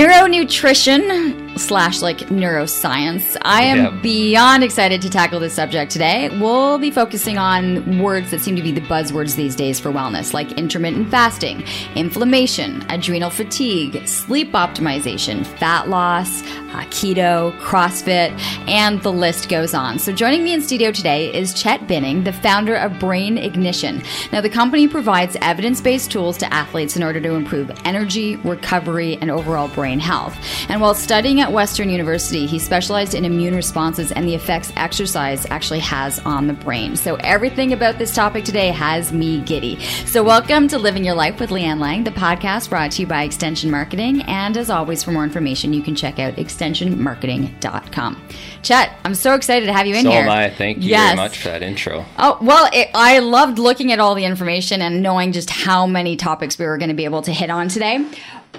[0.00, 3.36] Neuronutrition slash like neuroscience.
[3.42, 3.90] I am Yeah.
[4.02, 6.30] beyond excited to tackle this subject today.
[6.40, 10.32] We'll be focusing on words that seem to be the buzzwords these days for wellness,
[10.32, 11.64] like intermittent fasting,
[11.96, 18.30] inflammation, adrenal fatigue, sleep optimization, fat loss, uh, keto, CrossFit,
[18.68, 19.98] and the list goes on.
[19.98, 24.02] So joining me in studio today is Chet Binning, the founder of Brain Ignition.
[24.32, 29.18] Now, the company provides evidence based tools to athletes in order to improve energy, recovery,
[29.20, 30.36] and overall brain health.
[30.68, 35.46] And while studying at Western University, he specialized in immune responses and the effects exercise
[35.50, 36.96] actually has on the brain.
[36.96, 39.80] So everything about this topic today has me giddy.
[40.06, 43.22] So welcome to Living Your Life with Leanne Lang, the podcast brought to you by
[43.24, 44.22] Extension Marketing.
[44.22, 48.22] And as always, for more information, you can check out extensionmarketing.com.
[48.62, 50.22] Chet, I'm so excited to have you in So here.
[50.22, 50.50] am I.
[50.50, 51.08] Thank you Yes.
[51.14, 52.04] very much for that intro.
[52.18, 56.16] Oh, well, it, I loved looking at all the information and knowing just how many
[56.16, 58.04] topics we were going to be able to hit on today.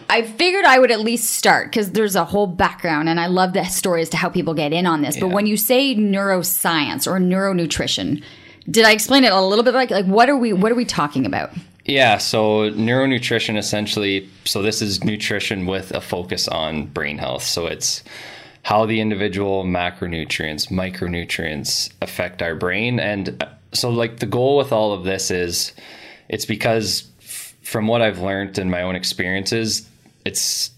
[0.10, 3.54] I figured I would at least start because there's a whole background and I love
[3.54, 5.18] the story as to how people get in on this.
[5.18, 8.24] But when you say neuroscience or neuronutrition,
[8.70, 10.86] did I explain it a little bit like like what are we what are we
[10.86, 11.52] talking about?
[11.86, 17.44] Yeah, so neuronutrition essentially, so this is nutrition with a focus on brain health.
[17.44, 18.04] So it's
[18.64, 23.00] how the individual macronutrients, micronutrients affect our brain.
[23.00, 25.74] And uh, so, like, the goal with all of this is
[26.30, 27.11] it's because
[27.62, 29.88] from what I've learned in my own experiences,
[30.26, 30.72] it's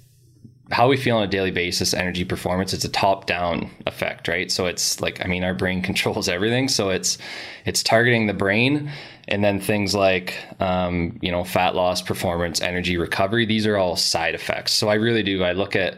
[0.72, 4.52] how we feel on a daily basis, energy performance, it's a top down effect, right?
[4.52, 6.68] So it's like, I mean, our brain controls everything.
[6.68, 7.18] So it's,
[7.66, 8.92] it's targeting the brain
[9.28, 13.46] and then things like, um, you know, fat loss, performance, energy recovery.
[13.46, 14.74] These are all side effects.
[14.74, 15.44] So I really do.
[15.44, 15.98] I look at,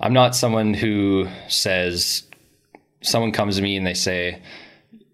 [0.00, 2.22] I'm not someone who says,
[3.02, 4.42] someone comes to me and they say,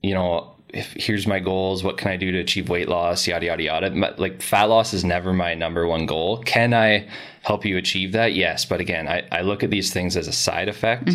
[0.03, 1.85] you know, if, here's my goals.
[1.85, 3.27] What can I do to achieve weight loss?
[3.27, 3.91] Yada yada yada.
[3.91, 6.39] My- Like fat loss is never my number one goal.
[6.39, 7.09] Can I
[7.43, 8.35] help you achieve that?
[8.35, 11.11] Yes, but again, I, I look at these things as a side effect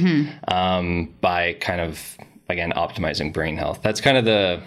[0.48, 2.18] um, by kind of
[2.50, 3.82] again optimizing brain health.
[3.82, 4.62] That's kind of the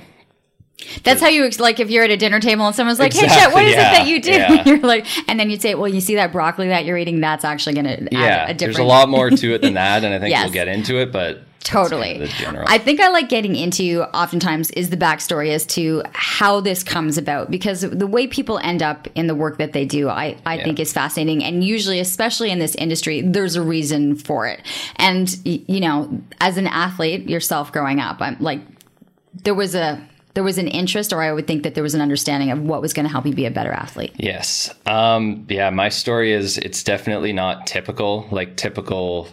[1.04, 3.52] That's how you like if you're at a dinner table and someone's like, "Hey, Chet,
[3.52, 4.64] what Exactly, is yeah, it that you do?" yeah.
[4.66, 7.20] You're like, and then you'd say, "Well, you see that broccoli that you're eating?
[7.20, 8.18] That's actually going to yeah.
[8.18, 10.44] add a different." there's a lot more to it than that, and I think Yes.
[10.44, 11.12] we'll get into it.
[11.12, 12.12] But Totally.
[12.12, 12.64] kind of general.
[12.68, 17.18] I think I like getting into oftentimes is the backstory as to how this comes
[17.18, 20.56] about because the way people end up in the work that they do, I, I
[20.56, 20.64] Yeah.
[20.64, 21.44] think is fascinating.
[21.44, 24.60] And usually, especially in this industry, there's a reason for it.
[24.96, 28.60] And, you know, as an athlete yourself growing up, I'm like,
[29.44, 30.00] there was a,
[30.34, 32.80] there was an interest, or I would think that there was an understanding of what
[32.80, 34.12] was going to help you be a better athlete.
[34.16, 34.72] Yes.
[34.86, 39.28] Um, yeah, my story is it's definitely not typical, like typical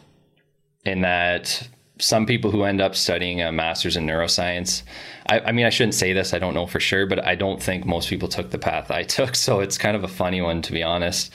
[0.85, 1.67] in that
[1.99, 4.83] some people who end up studying a master's in neuroscience,
[5.29, 7.61] I, I mean, I shouldn't say this, I don't know for sure, but I don't
[7.61, 9.35] think most people took the path I took.
[9.35, 11.33] So it's kind of a funny one, to be honest.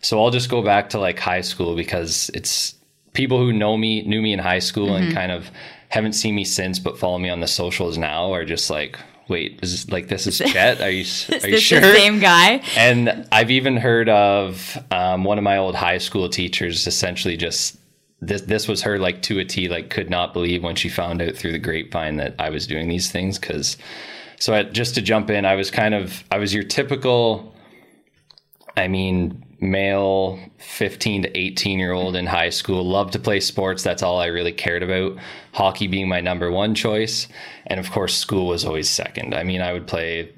[0.00, 2.74] So I'll just go back to like high school because it's
[3.12, 5.50] people who know me, knew me in high school and kind of
[5.88, 8.98] haven't seen me since, but follow me on the socials now are just like,
[9.28, 10.80] wait, is this, like this is Chet?
[10.80, 11.80] Are you, are you This sure?
[11.80, 12.62] the same guy.
[12.76, 17.77] And I've even heard of um, one of my old high school teachers essentially just
[18.20, 21.22] this this was her like to a T like could not believe when she found
[21.22, 23.76] out through the grapevine that I was doing these things cuz
[24.40, 27.54] so I, just to jump in I was kind of I was your typical
[28.76, 33.82] I mean male 15 to 18 year old in high school loved to play sports
[33.82, 35.16] that's all I really cared about
[35.52, 37.28] hockey being my number one choice
[37.68, 39.34] and of course school was always second.
[39.34, 40.32] I mean I would play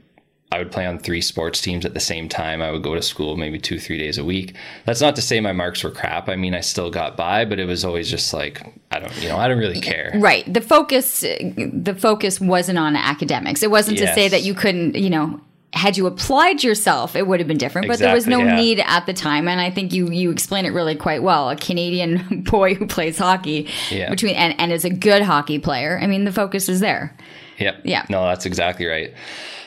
[0.52, 2.60] I would play on three sports teams at the same time.
[2.60, 4.54] I would go to school maybe two, three days a week.
[4.84, 6.28] That's not to say my marks were crap.
[6.28, 8.60] I mean, I still got by, but it was always just like,
[8.90, 10.10] I don't, you know, I don't really care.
[10.16, 10.52] Right.
[10.52, 13.62] The focus the focus wasn't on academics.
[13.62, 15.40] It wasn't to say that you couldn't, you know,
[15.72, 17.86] had you applied yourself, it would have been different.
[17.86, 18.56] But there was no yeah.
[18.56, 21.48] need at the time, and I think you you explain it really quite well.
[21.48, 24.10] A Canadian boy who plays hockey Yeah.
[24.10, 25.98] between and, and is a good hockey player.
[26.02, 27.16] I mean, the focus is there.
[27.60, 27.82] Yep.
[27.84, 28.06] Yeah.
[28.08, 29.14] No, that's exactly right.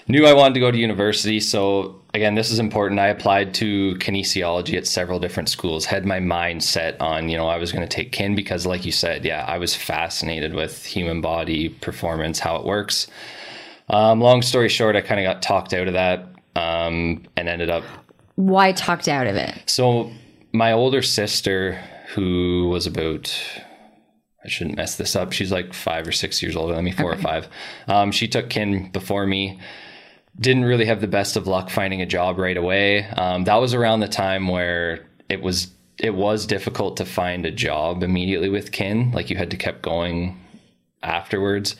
[0.08, 1.40] Knew I wanted to go to university.
[1.40, 3.00] So, again, this is important.
[3.00, 7.48] I applied to kinesiology at several different schools, had my mind set on, you know,
[7.48, 10.84] I was going to take kin because, like you said, yeah, I was fascinated with
[10.84, 13.08] human body performance, how it works.
[13.90, 17.70] Um, long story short, I kind of got talked out of that um, and ended
[17.70, 17.84] up
[18.36, 19.70] Why talked out of it?
[19.70, 20.12] So
[20.52, 21.80] my older sister,
[22.10, 23.34] who was about,
[24.44, 25.32] I shouldn't mess this up.
[25.32, 27.48] She's like five or six years older than me, four or five.
[27.88, 29.60] Um, she took kin before me.
[30.40, 33.06] Didn't really have the best of luck finding a job right away.
[33.06, 35.68] Um, that was around the time where it was
[36.00, 39.12] it was difficult to find a job immediately with kin.
[39.12, 40.40] Like you had to keep going
[41.04, 41.76] afterwards.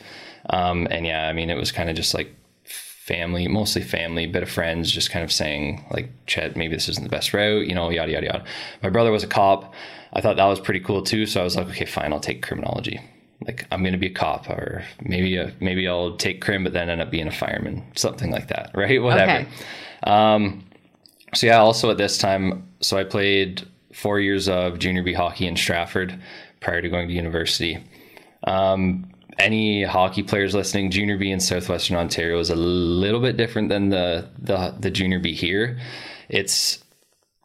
[0.50, 2.34] Um, and yeah, I mean, it was kind of just like
[2.64, 7.04] family, mostly family, bit of friends, just kind of saying like, Chet, maybe this isn't
[7.04, 8.44] the best route, you know, yada, yada, yada.
[8.82, 9.74] My brother was a cop.
[10.14, 11.26] I thought that was pretty cool too.
[11.26, 13.00] So I was like, okay, fine, I'll take criminology.
[13.46, 16.72] Like I'm going to be a cop or maybe, a, maybe I'll take crim, but
[16.72, 18.70] then end up being a fireman, something like that.
[18.74, 19.02] Right.
[19.02, 19.32] Whatever.
[19.32, 19.48] Okay.
[20.04, 20.64] Um,
[21.34, 25.46] so yeah, also at this time, so I played four years of junior B hockey
[25.46, 26.18] in Stratford
[26.60, 27.82] prior to going to university.
[28.46, 33.68] Um, any hockey players listening, junior B in southwestern Ontario is a little bit different
[33.68, 35.78] than the the, the junior B here.
[36.28, 36.82] It's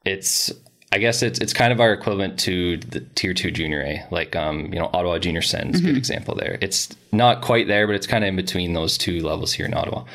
[0.05, 0.51] it's
[0.91, 4.35] I guess it's it's kind of our equivalent to the tier two junior A, like
[4.35, 5.85] um, you know Ottawa Junior Sens, mm-hmm.
[5.85, 6.57] good example there.
[6.61, 9.73] It's not quite there, but it's kind of in between those two levels here in
[9.73, 10.05] Ottawa.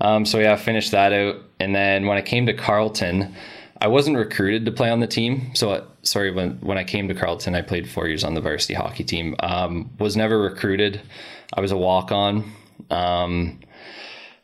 [0.00, 3.34] Um, so yeah, I finished that out, and then when I came to Carleton,
[3.80, 5.54] I wasn't recruited to play on the team.
[5.54, 8.40] So uh, sorry, when when I came to Carleton, I played four years on the
[8.40, 9.36] varsity hockey team.
[9.40, 11.02] Um, was never recruited.
[11.52, 12.50] I was a walk on.
[12.90, 13.60] Um,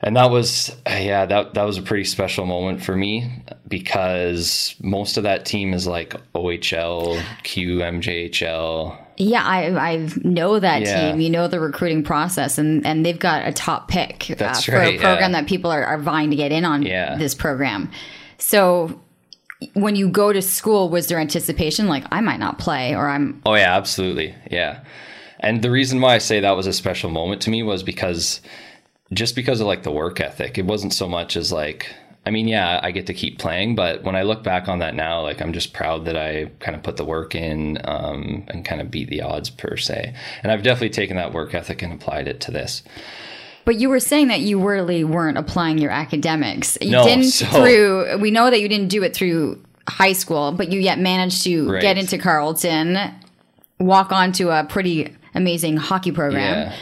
[0.02, 3.30] and that was yeah that that was a pretty special moment for me
[3.68, 8.98] because most of that team is like OHL, QMJHL.
[9.18, 11.10] Yeah, I I know that yeah.
[11.10, 11.20] team.
[11.20, 14.94] You know the recruiting process, and and they've got a top pick uh, for right,
[14.94, 15.40] a program yeah.
[15.40, 17.16] that people are, are vying to get in on yeah.
[17.16, 17.90] this program.
[18.38, 18.98] So
[19.74, 23.42] when you go to school, was there anticipation like I might not play or I'm?
[23.44, 24.82] Oh yeah, absolutely, yeah.
[25.40, 28.40] And the reason why I say that was a special moment to me was because
[29.12, 30.58] just because of like the work ethic.
[30.58, 31.94] It wasn't so much as like
[32.26, 34.94] I mean, yeah, I get to keep playing, but when I look back on that
[34.94, 38.62] now, like I'm just proud that I kind of put the work in um, and
[38.64, 40.14] kind of beat the odds per se.
[40.42, 42.82] And I've definitely taken that work ethic and applied it to this.
[43.64, 46.76] But you were saying that you really weren't applying your academics.
[46.80, 48.18] You no, didn't so, through.
[48.18, 51.70] We know that you didn't do it through high school, but you yet managed to
[51.70, 51.80] right.
[51.82, 52.98] get into Carleton,
[53.78, 56.68] walk onto a pretty amazing hockey program.
[56.68, 56.76] Yeah.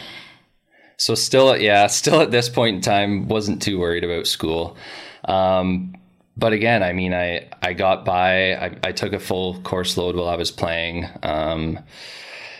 [0.98, 4.76] So still, yeah, still at this point in time, wasn't too worried about school.
[5.24, 5.94] Um,
[6.36, 8.54] but again, I mean, I I got by.
[8.54, 11.08] I, I took a full course load while I was playing.
[11.22, 11.78] Um,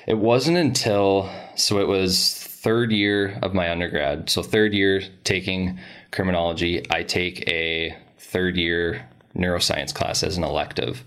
[0.06, 4.30] it wasn't until so it was third year of my undergrad.
[4.30, 5.78] So third year taking
[6.10, 9.06] criminology, I take a third year
[9.36, 11.04] neuroscience class as an elective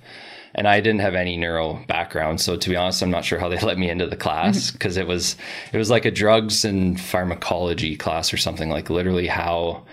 [0.53, 2.41] and I didn't have any neuro background.
[2.41, 4.95] So to be honest, I'm not sure how they let me into the class because
[4.95, 5.03] mm-hmm.
[5.03, 5.35] it was
[5.73, 9.83] it was like a drugs and pharmacology class or something like literally how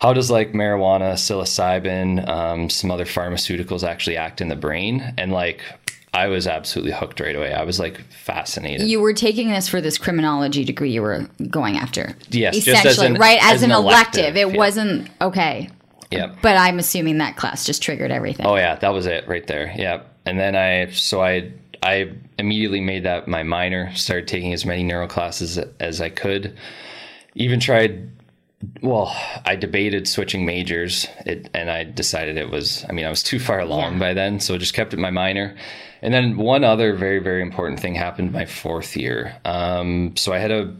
[0.00, 5.32] how does like marijuana, psilocybin, um, some other pharmaceuticals actually act in the brain and
[5.32, 5.62] like.
[6.14, 7.54] I was absolutely hooked right away.
[7.54, 8.86] I was like fascinated.
[8.86, 12.14] You were taking this for this criminology degree you were going after.
[12.28, 13.42] Yes, essentially, as an, right?
[13.42, 14.24] As, as an, an elective.
[14.24, 14.58] elective, It yeah.
[14.58, 15.70] wasn't okay.
[16.12, 16.36] Yep.
[16.42, 18.46] But I'm assuming that class just triggered everything.
[18.46, 19.72] Oh yeah, that was it right there.
[19.76, 20.02] Yeah.
[20.26, 21.50] And then I so I
[21.82, 26.56] I immediately made that my minor, started taking as many neuro classes as I could.
[27.34, 28.08] Even tried
[28.80, 29.12] well,
[29.44, 33.40] I debated switching majors it, and I decided it was I mean, I was too
[33.40, 33.98] far along Yeah.
[33.98, 35.56] by then, so I just kept it my minor.
[36.02, 39.36] And then one other very very important thing happened my fourth year.
[39.44, 40.74] Um, so I had a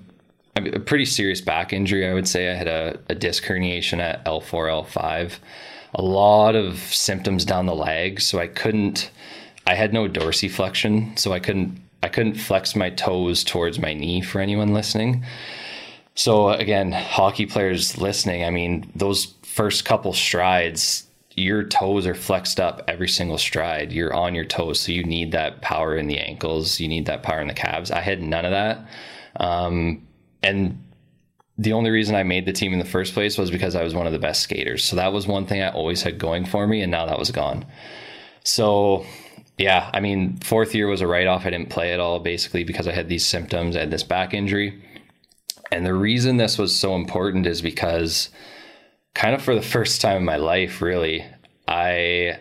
[0.56, 2.50] a pretty serious back injury, I would say.
[2.50, 5.38] I had a, a disc herniation at L4, L5,
[5.94, 8.20] a lot of symptoms down the leg.
[8.20, 9.10] So I couldn't,
[9.66, 11.18] I had no dorsiflexion.
[11.18, 15.24] So I couldn't, I couldn't flex my toes towards my knee for anyone listening.
[16.14, 22.60] So again, hockey players listening, I mean, those first couple strides, your toes are flexed
[22.60, 23.90] up every single stride.
[23.90, 24.80] You're on your toes.
[24.80, 26.78] So you need that power in the ankles.
[26.78, 27.90] You need that power in the calves.
[27.90, 28.86] I had none of that.
[29.40, 30.06] Um,
[30.42, 30.78] and
[31.58, 33.94] the only reason I made the team in the first place was because I was
[33.94, 34.84] one of the best skaters.
[34.84, 37.30] So that was one thing I always had going for me, and now that was
[37.30, 37.64] gone.
[38.44, 39.06] So,
[39.58, 41.46] yeah, I mean, fourth year was a write off.
[41.46, 43.76] I didn't play at all basically because I had these symptoms.
[43.76, 44.82] I had this back injury.
[45.70, 48.30] And the reason this was so important is because,
[49.14, 51.24] kind of for the first time in my life, really,
[51.68, 52.38] I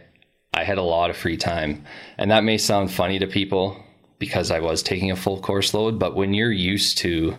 [0.53, 1.83] I had a lot of free time.
[2.17, 3.77] And that may sound funny to people
[4.19, 7.37] because I was taking a full course load, but when you're used to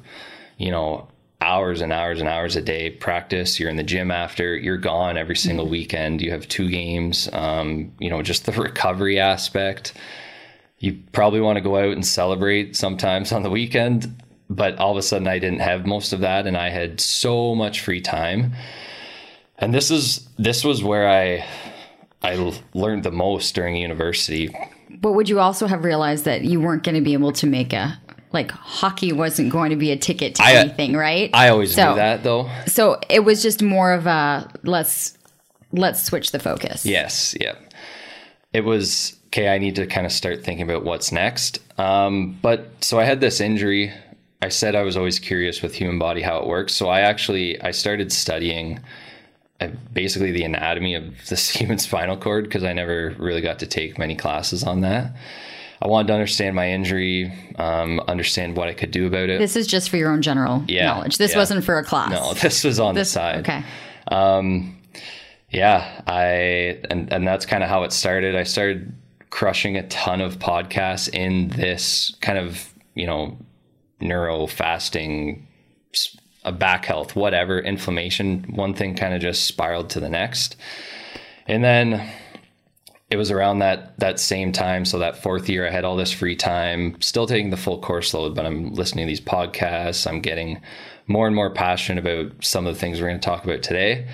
[0.59, 1.09] you know,
[1.42, 3.59] hours and hours and hours a day practice.
[3.59, 6.23] You're in the gym after, you're gone every single weekend.
[6.23, 7.28] You have two games.
[7.32, 9.94] Um, you know, just the recovery aspect.
[10.78, 14.97] You probably want to go out and celebrate sometimes on the weekend, but all of
[14.97, 18.52] a sudden I didn't have most of that and I had so much free time.
[19.59, 21.47] And this is this was where I
[22.23, 24.54] I learned the most during university.
[24.90, 27.73] But would you also have realized that you weren't going to be able to make
[27.73, 28.00] a
[28.32, 31.30] like hockey wasn't going to be a ticket to I- anything, right?
[31.34, 32.50] I always So- knew that though.
[32.66, 35.16] So it was just more of a let's
[35.72, 36.84] let's switch the focus.
[36.86, 37.54] Yes, yeah.
[38.52, 39.48] It was okay.
[39.48, 41.58] I need to kind of start thinking about what's next.
[41.78, 43.92] Um, but so I had this injury.
[44.42, 46.72] I said I was always curious with human body how it works.
[46.74, 48.80] So I actually I started studying
[49.60, 53.66] uh, basically the anatomy of this human spinal cord because I never really got to
[53.66, 55.12] take many classes on that.
[55.82, 59.40] I wanted to understand my injury, um, understand what I could do about it.
[59.40, 61.18] This is just for your own general Yeah, knowledge.
[61.18, 61.38] This yeah.
[61.38, 62.10] wasn't for a class.
[62.12, 63.40] no, this was on This the side.
[63.48, 63.64] okay.
[65.50, 68.92] yeah i and and that's kind of how it started i started
[69.30, 73.36] crushing a ton of podcasts in this kind of you know
[74.00, 75.46] neuro fasting
[76.44, 80.56] a back health whatever inflammation one thing kind of just spiraled to the next
[81.46, 82.00] and then
[83.12, 86.12] it was around that that same time so that fourth year i had all this
[86.12, 90.21] free time still taking the full course load but i'm listening to these podcasts i'm
[90.21, 90.61] getting
[91.07, 94.09] more and more passionate about some of the things we're going to talk about today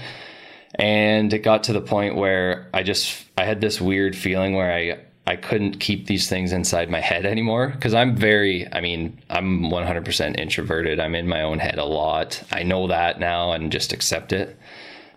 [0.75, 4.73] and it got to the point where I just I had this weird feeling where
[4.73, 9.19] I I couldn't keep these things inside my head anymore because I'm very I mean
[9.29, 11.01] I'm 100% introverted.
[11.01, 12.43] I'm in my own head a lot.
[12.53, 14.59] I know that now and just accept it.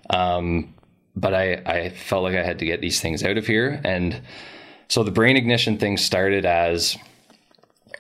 [0.09, 0.73] Um,
[1.15, 4.21] but I I felt like I had to get these things out of here and
[4.87, 6.97] so the brain ignition thing started as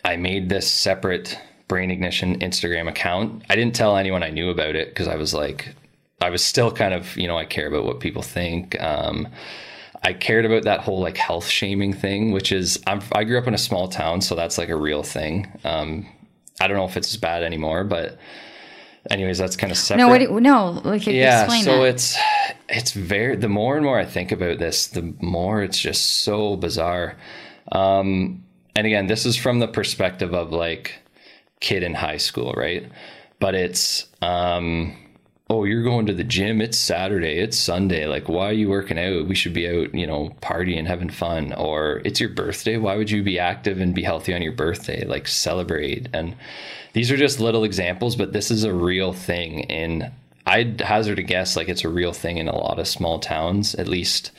[0.03, 1.39] I made this separate
[1.69, 3.45] brain ignition Instagram account.
[3.49, 5.73] I didn't tell anyone I knew about it because I was like
[6.21, 8.79] I was still kind of, you know, I care about what people think.
[8.81, 9.27] Um,
[10.03, 13.47] I cared about that whole like health shaming thing, which is I'm, I grew up
[13.47, 15.51] in a small town, so that's like a real thing.
[15.63, 16.07] Um,
[16.59, 18.17] I don't know if it's as bad anymore, but
[19.09, 20.03] anyways, that's kind of separate.
[20.03, 21.87] No, what do, no, like yeah, explain so that.
[21.89, 22.17] it's
[22.69, 26.55] it's very the more and more I think about this, the more it's just so
[26.55, 27.17] bizarre.
[27.71, 28.43] Um,
[28.75, 30.99] and again, this is from the perspective of like
[31.59, 32.85] kid in high school, right?
[33.39, 34.95] But it's um
[35.51, 36.61] oh, you're going to the gym.
[36.61, 37.39] It's Saturday.
[37.39, 38.07] It's Sunday.
[38.07, 39.27] Like, why are you working out?
[39.27, 41.51] We should be out, you know, partying, having fun.
[41.51, 42.77] Or it's your birthday.
[42.77, 45.03] Why would you be active and be healthy on your birthday?
[45.03, 46.07] Like, celebrate.
[46.13, 46.37] And
[46.93, 49.61] these are just little examples, but this is a real thing.
[49.61, 50.13] In
[50.45, 53.75] I'd hazard a guess, like it's a real thing in a lot of small towns.
[53.75, 54.31] At least,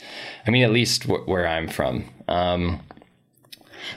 [0.47, 2.05] I mean, at least wh- where I'm from.
[2.27, 2.79] Um,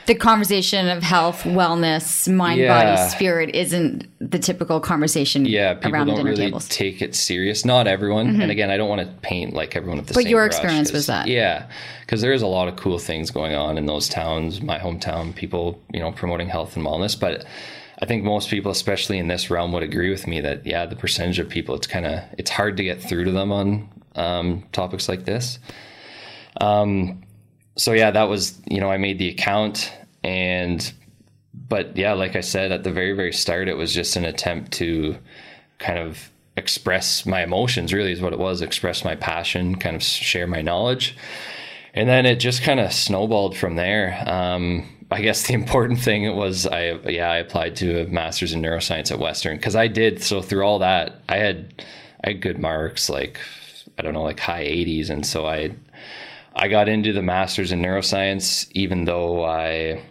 [0.07, 2.97] the conversation of health, wellness, mind, Yeah.
[2.97, 6.65] body, spirit isn't the typical conversation yeah, people around the don't dinner really tables.
[6.65, 6.73] Mm-hmm.
[6.85, 7.65] take it serious.
[7.65, 8.41] Not everyone.
[8.41, 11.07] And again, I don't want to paint like everyone with the But your experience was
[11.07, 11.27] that.
[11.29, 11.67] Yeah,
[12.01, 14.61] because there is a lot of cool things going on in those towns.
[14.61, 17.19] My hometown, people, you know, promoting health and wellness.
[17.19, 17.45] But
[18.01, 20.97] I think most people, especially in this realm, would agree with me that yeah, the
[20.97, 24.65] percentage of people, it's kind of it's hard to get through to them on um,
[24.73, 25.59] topics like this.
[26.61, 27.23] Um,
[27.77, 29.93] so yeah, that was you know I made the account
[30.25, 30.93] and
[31.69, 34.73] but yeah, like I said at the very very start, it was just an attempt
[34.73, 35.17] to
[35.79, 37.93] kind of express my emotions.
[37.93, 38.63] Really, is what it was.
[38.63, 41.17] Express my passion, kind of share my knowledge,
[41.95, 44.23] and then it just kind of snowballed from there.
[44.27, 48.63] Um, I guess the important thing was I yeah I applied to a master's in
[48.63, 51.85] neuroscience at Western because I did so through all that I had
[52.25, 53.39] I had good marks like
[53.99, 55.71] I don't know like high 80s and so I
[56.59, 60.03] I got into the master's in neuroscience even though I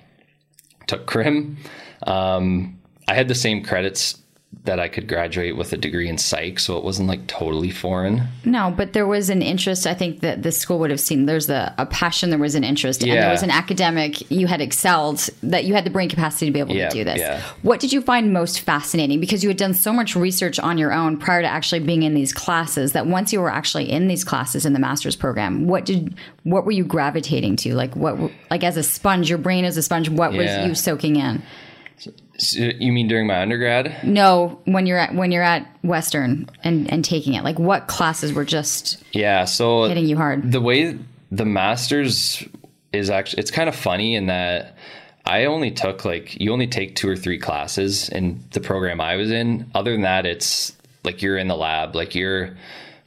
[0.86, 1.58] took crim.
[2.04, 4.22] Um, I had the same credits
[4.64, 8.24] that I could graduate with a degree in psych, so it wasn't like totally foreign.
[8.46, 9.86] No, but there was an interest.
[9.86, 12.64] I think that the school would have seen there's a, a passion, there was an
[12.64, 14.30] interest, and there was an academic.
[14.32, 17.04] You had excelled, that you had the brain capacity to be able Yeah, to do
[17.04, 17.20] this.
[17.20, 17.42] yeah.
[17.62, 19.20] What did you find most fascinating?
[19.20, 22.14] Because you had done so much research on your own prior to actually being in
[22.16, 22.94] these classes.
[22.94, 26.66] That once you were actually in these classes in the master's program, what did what
[26.66, 27.76] were you gravitating to?
[27.76, 28.32] Like what?
[28.50, 30.10] Like as a sponge, your brain as a sponge.
[30.10, 30.60] What Yeah.
[30.62, 31.44] was you soaking in?
[32.38, 34.04] So you mean during my undergrad?
[34.04, 38.34] No, when you're at when you're at Western and and taking it, like what classes
[38.34, 40.52] were just Yeah, so hitting you hard?
[40.52, 40.98] the way
[41.32, 42.44] the masters
[42.92, 44.78] is actually it's kind of funny in that
[45.26, 49.16] I only took like you only take two or three classes in the program I
[49.16, 49.70] was in.
[49.74, 50.74] Other than that, it's
[51.04, 52.56] like you're in the lab, like you're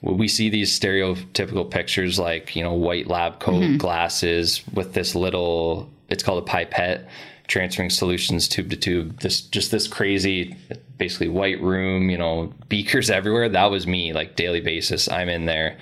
[0.00, 3.76] we see these stereotypical pictures like you know white lab coat mm-hmm.
[3.76, 7.08] glasses with this little it's called a pipette
[7.48, 9.20] transferring solutions tube to tube.
[9.20, 10.56] This just this crazy
[10.96, 13.48] basically white room you know beakers everywhere.
[13.48, 15.10] That was me like daily basis.
[15.10, 15.76] I'm in there.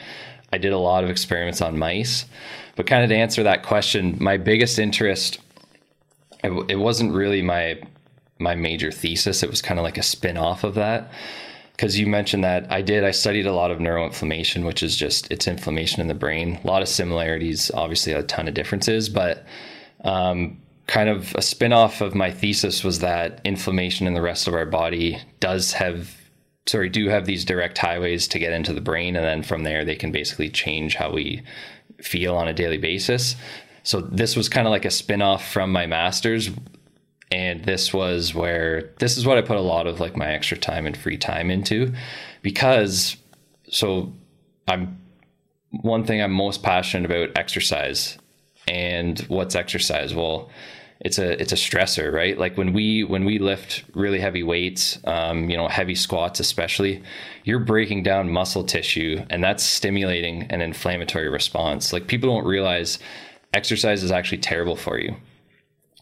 [0.53, 2.25] I did a lot of experiments on mice.
[2.77, 5.39] But kind of to answer that question my biggest interest
[6.43, 7.81] it, it wasn't really my
[8.39, 9.43] my major thesis.
[9.43, 11.11] It was kind of like a spin-off of that.
[11.73, 13.05] Because you mentioned that I did.
[13.05, 16.59] I studied a lot of neuroinflammation, which is just it's inflammation in the brain.
[16.65, 19.45] A lot of similarities, obviously a ton of differences, but
[20.03, 24.55] um, kind of a spin-off of my thesis was that inflammation in the rest of
[24.55, 26.17] our body does have
[26.67, 29.85] sorry do have these direct highways to get into the brain and then from there
[29.85, 31.43] they can basically change how we
[32.01, 33.37] feel on a daily basis.
[33.83, 36.51] So this was kind of like a spin-off from my masters
[37.31, 40.57] and this was where this is what i put a lot of like my extra
[40.57, 41.93] time and free time into
[42.43, 43.17] because
[43.69, 44.13] so
[44.69, 44.97] i'm
[45.71, 48.19] one thing i'm most passionate about exercise.
[48.69, 50.15] And what's exercise?
[50.15, 50.51] Well
[51.01, 52.39] it's a it's a stressor right?
[52.39, 57.03] Like when we when we lift really heavy weights um, you know heavy squats especially
[57.45, 61.93] you're breaking down muscle tissue and that's stimulating an inflammatory response.
[61.93, 62.99] Like people don't realize
[63.53, 65.15] exercise is actually terrible for you.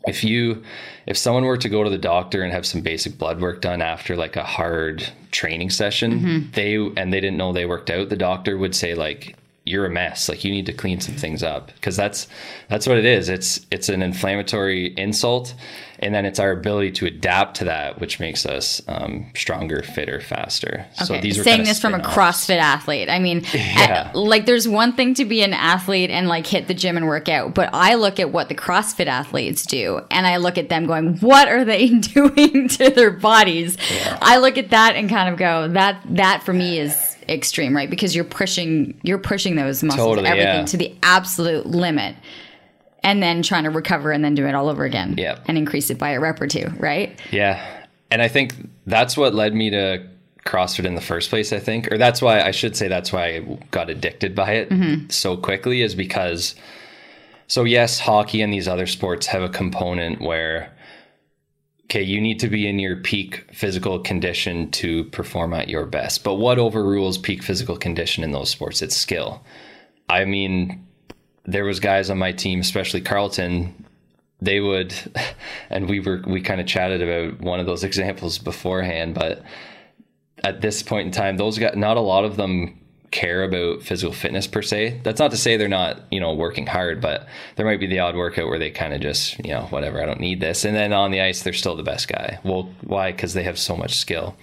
[0.07, 0.63] If you
[1.07, 3.83] if someone were to go to the doctor and have some basic blood work done
[3.83, 6.51] after like a hard training session mm-hmm.
[6.53, 9.91] they and they didn't know they worked out the doctor would say like you're a
[9.91, 12.29] mess like you need to clean some things up because that's
[12.69, 15.55] that's what it is it's it's an inflammatory insult
[16.01, 20.21] and then it's our ability to adapt to that which makes us um, stronger fitter
[20.21, 21.05] faster okay.
[21.05, 24.11] so these are saying this from a crossfit athlete i mean yeah.
[24.11, 27.07] at, like there's one thing to be an athlete and like hit the gym and
[27.07, 30.69] work out but i look at what the crossfit athletes do and i look at
[30.69, 34.19] them going what are they doing to their bodies yeah.
[34.21, 37.91] i look at that and kind of go that that for me is extreme, right?
[37.91, 40.65] Because you're pushing you're pushing those muscles, totally, everything yeah.
[40.65, 42.17] to the absolute limit.
[43.03, 45.17] And then trying to recover and then do it all over again.
[45.19, 45.39] Yeah.
[45.45, 47.21] And increase it by a rep or two, right?
[47.31, 47.63] Yeah.
[48.11, 48.55] And I think
[48.87, 50.09] that's what led me to
[50.47, 51.93] CrossFit in the first place, I think.
[51.93, 53.41] Or that's why I should say that's why I
[53.71, 55.11] got addicted by it mm-hmm.
[55.11, 56.55] so quickly, is because
[57.47, 60.73] so yes, hockey and these other sports have a component where
[61.95, 66.25] okay, you need to be in your peak physical condition to perform at your best.
[66.25, 68.83] But what overrules peak physical condition in those sports?
[68.83, 69.45] It's skill.
[70.09, 70.85] I mean,
[71.45, 73.87] there was guys on my team, especially Carleton,
[74.41, 74.93] they would
[75.71, 79.45] and we were we kind of chatted about one of those examples beforehand, but
[80.43, 82.77] at this point in time, those guys not a lot of them
[83.15, 85.01] care about physical fitness per se.
[85.05, 88.01] That's not to say they're not, you know, working hard, but there might be the
[88.01, 90.65] odd workout where they kind of just, you know, whatever, I don't need this.
[90.65, 92.41] And then on the ice, they're still the best guy.
[92.43, 93.13] Well, why?
[93.13, 94.37] Because they have so much skill.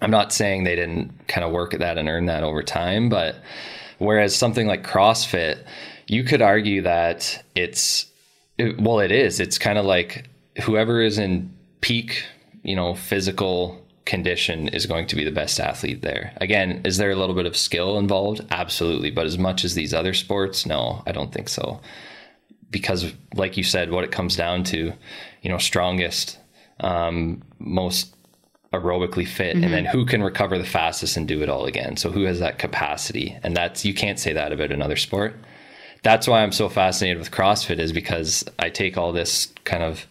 [0.00, 3.08] I'm not saying they didn't kind of work at that and earn that over time,
[3.08, 3.34] but
[3.98, 5.64] whereas something like CrossFit,
[6.06, 8.06] you could argue that it's,
[8.58, 9.40] it, well, it is.
[9.40, 10.28] It's kind of like
[10.62, 12.24] whoever is in peak,
[12.62, 16.32] you know, physical condition is going to be the best athlete there.
[16.38, 18.40] Again, is there a little bit of skill involved?
[18.50, 19.10] Absolutely.
[19.10, 21.80] But as much as these other sports, no, I don't think so.
[22.70, 24.92] Because, like you said, what it comes down to,
[25.42, 26.38] you know, strongest,
[26.80, 28.14] um, most
[28.72, 29.64] aerobically fit, mm-hmm.
[29.64, 31.96] and then who can recover the fastest and do it all again.
[31.96, 33.38] So, who has that capacity?
[33.42, 35.34] And that's, you can't say that about another sport.
[36.02, 40.06] That's why I'm so fascinated with CrossFit, is because I take all this kind of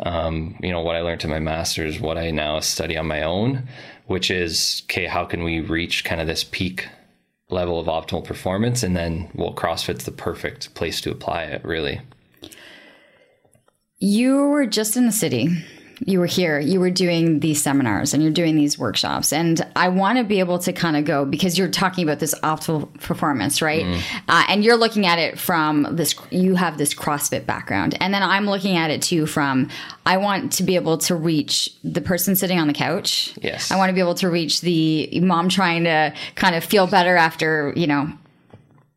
[0.00, 3.22] um, you know, what I learned in my master's, what I now study on my
[3.22, 3.68] own,
[4.06, 6.88] which is, okay, how can we reach kind of this peak
[7.48, 8.82] level of optimal performance?
[8.82, 12.00] And then, well, CrossFit's the perfect place to apply it, really.
[13.98, 15.64] You were just in the city
[16.04, 19.32] you were here, you were doing these seminars and you're doing these workshops.
[19.32, 22.34] And I want to be able to kind of go because you're talking about this
[22.40, 23.84] optimal performance, right?
[23.84, 24.00] Mm.
[24.28, 27.96] Uh, and you're looking at it from this, you have this CrossFit background.
[28.00, 29.68] And then I'm looking at it too from,
[30.04, 33.32] I want to be able to reach the person sitting on the couch.
[33.40, 33.70] Yes.
[33.70, 37.16] I want to be able to reach the mom trying to kind of feel better
[37.16, 38.12] after, you know,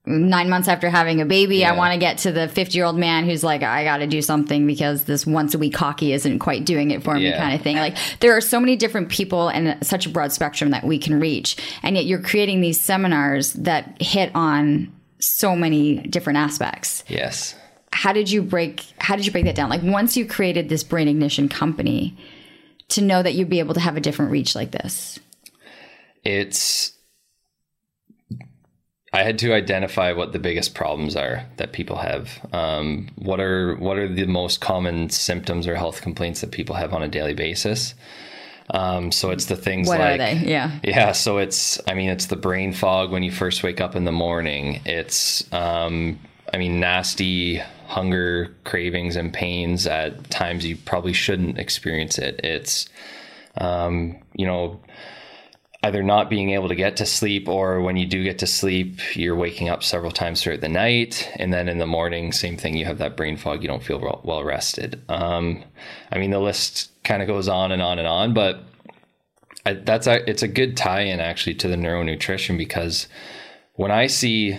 [0.10, 1.58] nine months after having a baby.
[1.58, 1.72] Yeah.
[1.72, 4.08] I want to get to the 50 year old man who's like, I got to
[4.08, 7.32] do something because this once a week hockey isn't quite doing it for yeah.
[7.32, 7.78] me kind of thing.
[7.78, 11.20] Like there are so many different people and such a broad spectrum that we can
[11.20, 11.58] reach.
[11.84, 17.04] And yet you're creating these seminars that hit on so many different aspects.
[17.08, 17.56] Yes.
[17.92, 19.70] How did you break, how did you break that down?
[19.70, 22.18] Like once you created this brain ignition company
[22.90, 25.20] to know that you'd be able to have a different reach like this?
[26.24, 26.94] It's,
[29.12, 32.30] I had to identify what the biggest problems are that people have.
[32.54, 36.94] Um, what are what are the most common symptoms or health complaints that people have
[36.94, 37.96] on a daily basis?
[38.72, 40.34] Um, so it's the things what like are they?
[40.46, 41.12] Yeah, yeah.
[41.14, 44.12] So it's I mean it's the brain fog when you first wake up in the
[44.12, 44.82] morning.
[44.86, 46.20] It's um,
[46.54, 52.40] I mean nasty hunger cravings and pains at times you probably shouldn't experience it.
[52.44, 52.88] It's
[53.58, 54.80] um, you know
[55.84, 59.16] either not being able to get to sleep or when you do get to sleep
[59.16, 61.32] you're waking up several times throughout the night.
[61.38, 64.22] And then in the morning same thing you have that brain fog you don't feel
[64.24, 65.02] well rested.
[65.10, 65.64] Um,
[66.12, 68.64] i mean the list kind of goes on and on and on but
[69.66, 73.08] I, that's a, it's a good tie-in actually to the neuronutrition because
[73.74, 74.58] when I see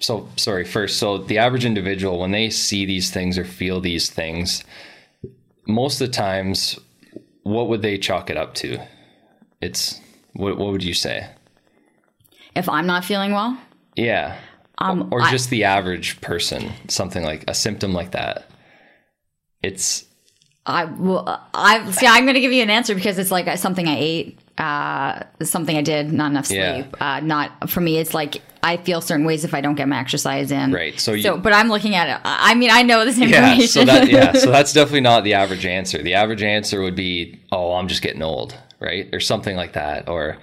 [0.00, 4.10] so sorry first so the average individual when they see these things or feel these
[4.10, 4.64] things
[5.66, 6.78] most of the times
[7.48, 8.78] what would they chalk it up to?
[9.60, 10.00] It's
[10.34, 11.28] what, what would you say
[12.54, 13.58] If I'm not feeling well,
[13.96, 14.38] yeah
[14.78, 18.48] um, or I- just the average person something like a symptom like that
[19.62, 20.04] it's
[20.66, 21.24] I will.
[21.54, 22.06] I see.
[22.06, 25.74] I'm going to give you an answer because it's like something I ate, uh, something
[25.78, 26.58] I did, not enough sleep.
[26.58, 26.84] Yeah.
[27.00, 27.96] Uh, not for me.
[27.96, 30.70] It's like I feel certain ways if I don't get my exercise in.
[30.72, 32.20] Right, so you- so, but I'm looking at it.
[32.22, 33.66] I mean, I know this yeah information.
[33.68, 37.40] so that yeah so that's definitely not the average answer the average answer would be
[37.50, 39.08] oh i'm just getting old right?
[39.12, 40.38] Or something like that or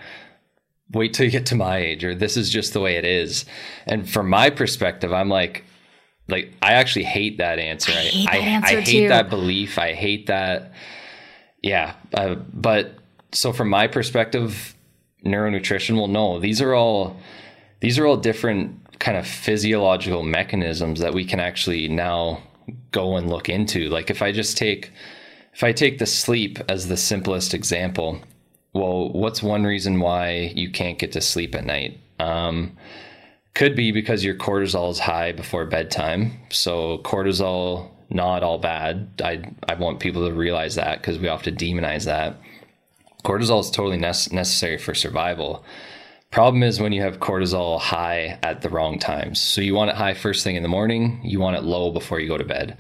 [0.91, 3.45] wait till you get to my age or this is just the way it is.
[3.86, 5.63] And from my perspective i'm like
[6.28, 7.91] like i actually hate that answer.
[7.91, 9.78] I hate that I, answer I hate that belief.
[9.80, 10.74] I hate that.
[11.62, 12.93] Yeah uh, but
[13.32, 14.76] so from my perspective
[15.26, 17.17] neuronutrition well no these are all
[17.80, 22.41] these are all different kind of physiological mechanisms that we can actually now
[22.91, 23.89] go and look into.
[23.89, 24.91] Like if i just take
[25.56, 28.22] if i take the sleep as the simplest example
[28.76, 31.98] well what's one reason why you can't get to sleep at night?
[32.20, 32.78] Um,
[33.54, 36.34] could be because your cortisol is high before bedtime.
[36.50, 39.22] So cortisol not all bad.
[39.24, 42.38] I i want people to realize that because we often demonize that.
[43.24, 45.63] Cortisol is totally nece- necessary for survival.
[46.32, 49.39] Problem is when you have cortisol high at the wrong times.
[49.39, 52.20] So you want it high first thing in the morning, you want it low before
[52.20, 52.78] you go to bed.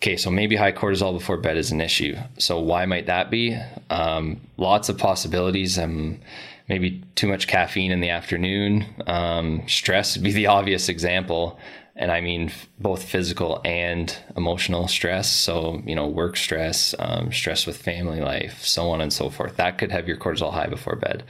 [0.00, 2.16] Okay, so maybe high cortisol before bed is an issue.
[2.38, 3.58] So why might that be?
[3.90, 5.76] Um, lots of possibilities.
[5.76, 6.20] Um,
[6.68, 8.86] maybe too much caffeine in the afternoon.
[9.08, 11.58] Um, stress would be the obvious example.
[11.96, 15.32] And I mean f- both physical and emotional stress.
[15.32, 19.56] So, you know, work stress, um, stress with family life, so on and so forth.
[19.56, 21.24] That could have your cortisol high before bed.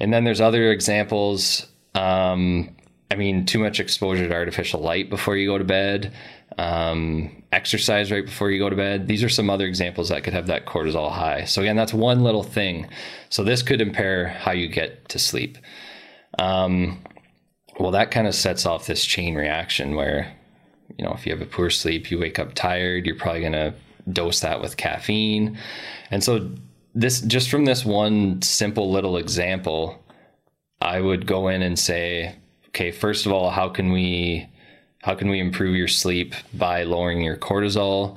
[0.00, 1.66] And then there's other examples.
[1.94, 2.74] Um,
[3.10, 6.14] I mean, too much exposure to artificial light before you go to bed,
[6.56, 9.06] um, exercise right before you go to bed.
[9.06, 11.44] These are some other examples that could have that cortisol high.
[11.44, 12.88] So, again, that's one little thing.
[13.28, 15.58] So, this could impair how you get to sleep.
[16.38, 17.04] Um,
[17.78, 20.34] well, that kind of sets off this chain reaction where,
[20.96, 23.52] you know, if you have a poor sleep, you wake up tired, you're probably going
[23.52, 23.74] to
[24.10, 25.58] dose that with caffeine.
[26.10, 26.50] And so,
[26.94, 30.02] this just from this one simple little example,
[30.80, 32.34] I would go in and say,
[32.68, 34.48] okay, first of all, how can we
[35.02, 38.16] how can we improve your sleep by lowering your cortisol?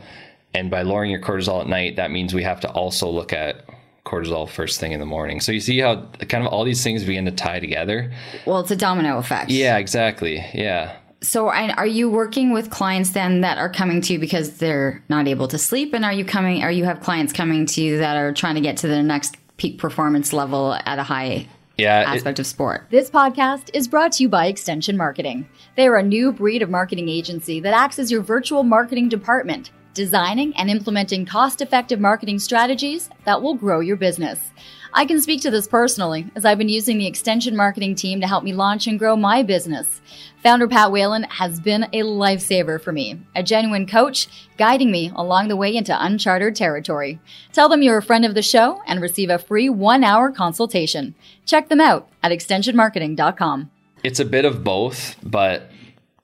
[0.53, 3.65] And by lowering your cortisol at night, that means we have to also look at
[4.05, 5.41] cortisol first thing in the morning.
[5.41, 8.13] So you see how kind of all these things begin to tie together.
[8.45, 9.49] well, it's a domino effect.
[9.49, 10.45] Yeah, exactly.
[10.53, 10.95] Yeah.
[11.21, 15.27] So, are you working with clients then that are coming to you because they're not
[15.27, 16.61] able to sleep, and are you coming?
[16.61, 19.35] Are you have clients coming to you that are trying to get to their next
[19.57, 22.01] peak performance level at a high Yeah.
[22.01, 22.87] it- aspect of sport?
[22.89, 25.47] This podcast is brought to you by Extension Marketing.
[25.75, 29.71] They are a new breed of marketing agency that acts as your virtual marketing department,
[29.93, 34.51] designing and implementing cost effective marketing strategies that will grow your business.
[34.97, 38.27] I can speak to this personally, as I've been using the Extension Marketing team to
[38.27, 39.99] help me launch and grow my business.
[40.41, 45.49] Founder Pat Whalen has been a lifesaver for me, a genuine coach guiding me along
[45.49, 47.19] the way into uncharted territory.
[47.51, 51.13] Tell them you're a friend of the show and receive a free one hour consultation.
[51.45, 53.69] Check them out at extensionmarketing.com.
[54.01, 55.71] it's a bit of both, but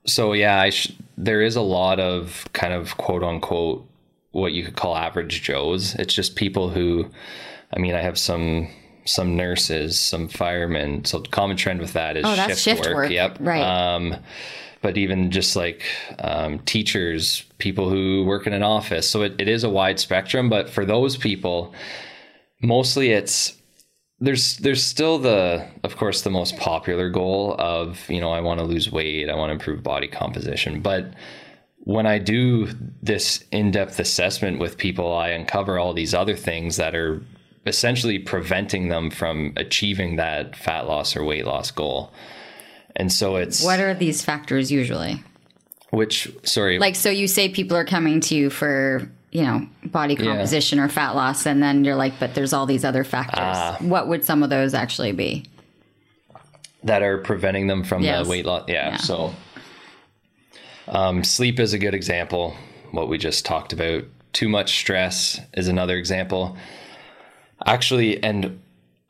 [0.06, 3.86] so yeah, sh- there is a lot of kind of quote unquote
[4.32, 5.94] what you could call average Joes.
[5.96, 7.10] It's just people who,
[7.74, 8.68] I mean, I have some
[9.06, 11.06] some nurses, some firemen.
[11.06, 13.10] So common trend with that is Oh, that's shift work.
[13.10, 13.62] Yep, Right.
[13.62, 14.16] Um,
[14.82, 15.84] but even just like
[16.20, 19.08] um, teachers, people who work in an office.
[19.08, 20.50] So it, it is a wide spectrum.
[20.50, 21.74] But for those people,
[22.62, 23.56] mostly it's
[24.20, 28.60] there's there's still the of course the most popular goal of you know I want
[28.60, 31.14] to lose weight, I want to improve body composition, but
[31.84, 32.68] when I do
[33.02, 37.24] this in-depth assessment with people, I uncover all these other things that are
[37.66, 42.12] essentially preventing them from achieving that fat loss or weight loss goal.
[42.96, 45.24] And so it's What are these factors usually?
[45.92, 50.16] which sorry Like, so you say people are coming to you for, you know, body
[50.16, 53.40] composition or fat loss, and then you're like, but there's all these other factors.
[53.42, 53.78] Ah.
[53.82, 55.46] what would some of those actually be?
[56.84, 58.24] that are preventing them from Yes.
[58.24, 58.64] the weight loss.
[58.68, 58.90] Yeah.
[58.92, 58.98] Yeah.
[58.98, 59.36] So,
[60.88, 62.56] um, sleep is a good example.
[62.92, 64.04] What we just talked about.
[64.34, 66.58] Too much stress is another example.
[67.66, 68.60] Actually, and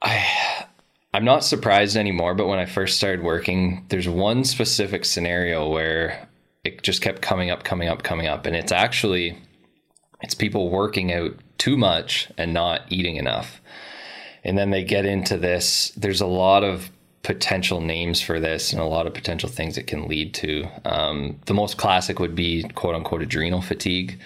[0.02, 0.66] I,
[1.14, 2.36] I'm not surprised anymore.
[2.36, 6.28] But when I first started working, there's one specific scenario where
[6.64, 9.38] it just kept coming up, coming up, coming up, and it's actually
[10.22, 13.62] it's people working out too much and not eating enough.
[14.44, 15.92] and then they get into this.
[15.96, 16.90] There's a lot of
[17.24, 20.66] potential names for this and a lot of potential things it can lead to.
[20.86, 24.20] Um, the most classic would be quote unquote adrenal fatigue.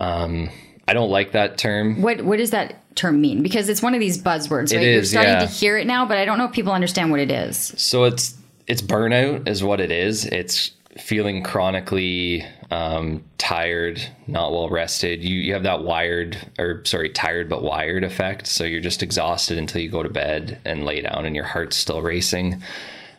[0.00, 0.50] Um,
[0.88, 2.02] I don't like that term.
[2.02, 3.42] What what does that term mean?
[3.42, 4.82] Because it's one of these buzzwords, right?
[4.82, 5.40] You're starting yeah.
[5.40, 7.72] to hear it now, but I don't know if people understand what it is.
[7.78, 10.26] So it's it's burnout is what it is.
[10.26, 15.22] It's feeling chronically um, tired, not well rested.
[15.24, 18.46] You you have that wired or sorry tired but wired effect.
[18.46, 21.76] So you're just exhausted until you go to bed and lay down, and your heart's
[21.76, 22.62] still racing.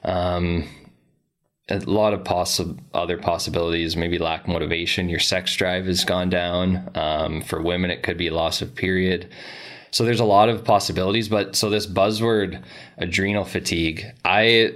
[0.03, 0.67] Um,
[1.69, 5.09] a lot of possible other possibilities, maybe lack motivation.
[5.09, 6.89] Your sex drive has gone down.
[6.95, 9.29] Um, for women, it could be loss of period.
[9.91, 11.29] So there's a lot of possibilities.
[11.29, 12.63] But so this buzzword,
[12.97, 14.73] adrenal fatigue, I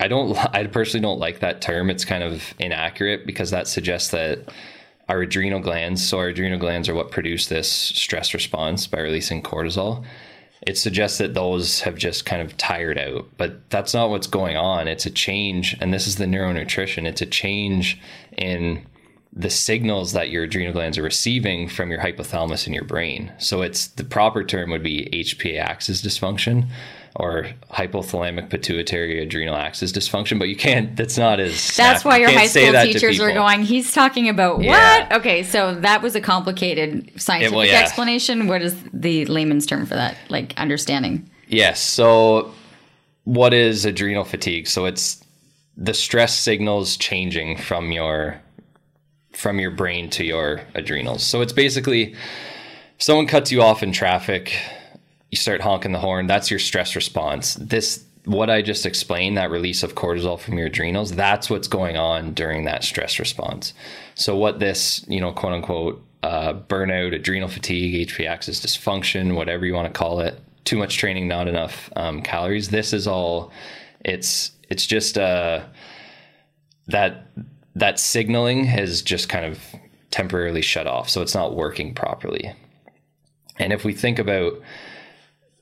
[0.00, 1.90] I don't I personally don't like that term.
[1.90, 4.52] It's kind of inaccurate because that suggests that
[5.08, 9.42] our adrenal glands, so our adrenal glands are what produce this stress response by releasing
[9.42, 10.04] cortisol.
[10.64, 14.56] It suggests that those have just kind of tired out, but that's not what's going
[14.56, 14.86] on.
[14.86, 17.06] It's a change, and this is the neuronutrition.
[17.06, 18.00] It's a change
[18.36, 18.86] in
[19.34, 23.32] the signals that your adrenal glands are receiving from your hypothalamus in your brain.
[23.38, 26.68] So it's the proper term would be HPA axis dysfunction
[27.16, 30.96] or hypothalamic pituitary adrenal axis dysfunction, but you can't.
[30.96, 31.76] That's not as.
[31.76, 34.98] That's why your high school teachers were going, he's talking about Yeah.
[35.00, 35.12] what?
[35.20, 37.80] Okay, so that was a complicated scientific well, yeah.
[37.80, 38.48] explanation.
[38.48, 40.16] What is the layman's term for that?
[40.28, 41.28] Like understanding.
[41.48, 41.80] Yes.
[41.82, 42.52] So,
[43.24, 44.66] what is adrenal fatigue?
[44.66, 45.22] So it's
[45.76, 48.40] the stress signals changing from your
[49.32, 51.24] from your brain to your adrenals.
[51.24, 52.14] So it's basically
[52.98, 54.54] someone cuts you off in traffic,
[55.30, 56.26] you start honking the horn.
[56.26, 57.54] That's your stress response.
[57.54, 61.96] This what I just explained, that release of cortisol from your adrenals, that's what's going
[61.96, 63.74] on during that stress response.
[64.14, 69.66] So what this, you know, quote unquote, uh, burnout, adrenal fatigue, HPA axis dysfunction, whatever
[69.66, 72.68] you want to call it, too much training, not enough um, calories.
[72.68, 73.50] This is all.
[74.04, 75.64] It's it's just uh,
[76.86, 77.26] that
[77.74, 79.58] that signaling has just kind of
[80.10, 82.52] temporarily shut off, so it's not working properly.
[83.58, 84.60] And if we think about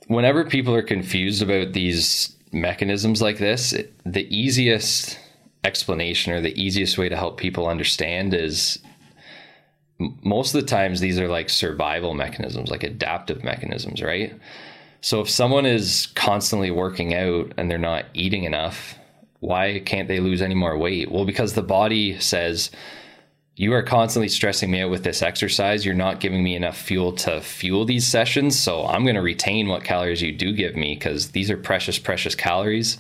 [0.07, 5.19] whenever people are confused about these mechanisms like this, it- the easiest
[5.63, 8.79] explanation or the easiest way to help people understand is
[9.99, 14.33] most of the times these are like survival mechanisms, like adaptive mechanisms, right?
[15.03, 18.99] So if someone is constantly working out and they're not eating enough,
[19.41, 21.11] why can't they lose any more weight?
[21.11, 22.71] Well, because the body says,
[23.57, 25.85] you are constantly stressing me out with this exercise.
[25.85, 28.59] You're not giving me enough fuel to fuel these sessions.
[28.59, 31.99] So I'm going to retain what calories you do give me because these are precious,
[31.99, 32.97] precious calories.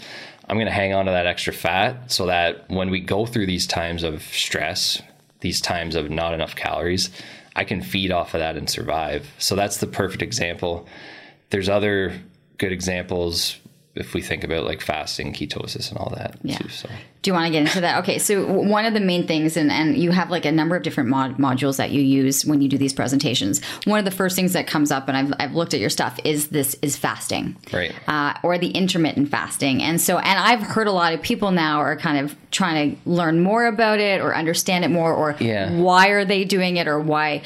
[0.48, 3.46] I'm going to hang on to that extra fat so that when we go through
[3.46, 5.00] these times of stress,
[5.40, 7.10] these times of not enough calories,
[7.54, 9.32] I can feed off of that and survive.
[9.38, 10.86] So that's the perfect example.
[11.50, 12.12] There's other
[12.58, 13.58] good examples
[13.96, 16.58] if we think about like fasting, ketosis, and all that Yeah.
[16.58, 16.68] too.
[16.68, 16.88] So
[17.22, 17.98] Do you want to get into that?
[17.98, 20.82] Okay, so one of the main things, and, and you have like a number of
[20.84, 23.60] different mod- modules that you use when you do these presentations.
[23.84, 26.18] One of the first things that comes up, and I've, I've looked at your stuff,
[26.24, 27.92] is this is fasting, Right.
[28.06, 29.82] Uh, or the intermittent fasting.
[29.82, 33.10] And so, and I've heard a lot of people now are kind of trying to
[33.10, 35.72] learn more about it or understand it more, or Yeah.
[35.76, 37.42] why are they doing it, or why,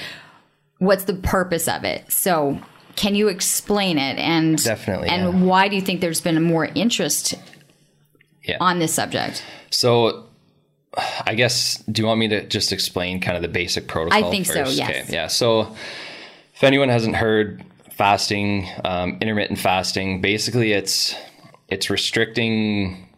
[0.79, 2.13] what's the purpose of it?
[2.13, 2.61] So.
[2.97, 5.45] Can you explain it and Definitely, and yeah.
[5.45, 7.35] why do you think there's been more interest
[8.45, 8.59] yeah.
[8.61, 9.45] on this subject?
[9.71, 10.27] So,
[11.27, 14.25] I guess, do you want me to just explain kind of the basic protocol?
[14.25, 14.79] I think so, first?
[14.79, 14.91] yes.
[14.91, 15.05] Okay.
[15.13, 15.27] Yeah.
[15.27, 15.75] So,
[16.55, 21.15] if anyone hasn't heard, fasting, um, intermittent fasting, basically, it's
[21.69, 23.09] it's restricting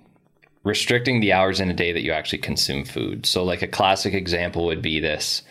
[0.65, 3.25] restricting the hours in a day that you actually consume food.
[3.25, 5.43] So, like a classic example would be this.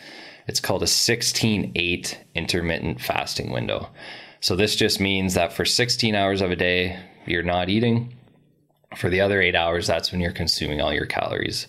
[0.46, 3.88] It's called a 16-8 intermittent fasting window.
[4.40, 8.14] So this just means that for 16 hours of a day, you're not eating.
[8.96, 11.66] For the other eight hours, that's when you're consuming all your calories.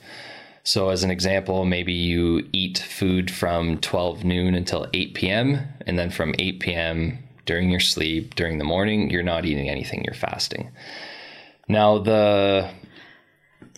[0.63, 5.97] So, as an example, maybe you eat food from 12 noon until 8 p.m., and
[5.97, 7.19] then from 8 p.m.
[7.45, 10.69] during your sleep, during the morning, you're not eating anything, you're fasting.
[11.69, 12.69] Now, the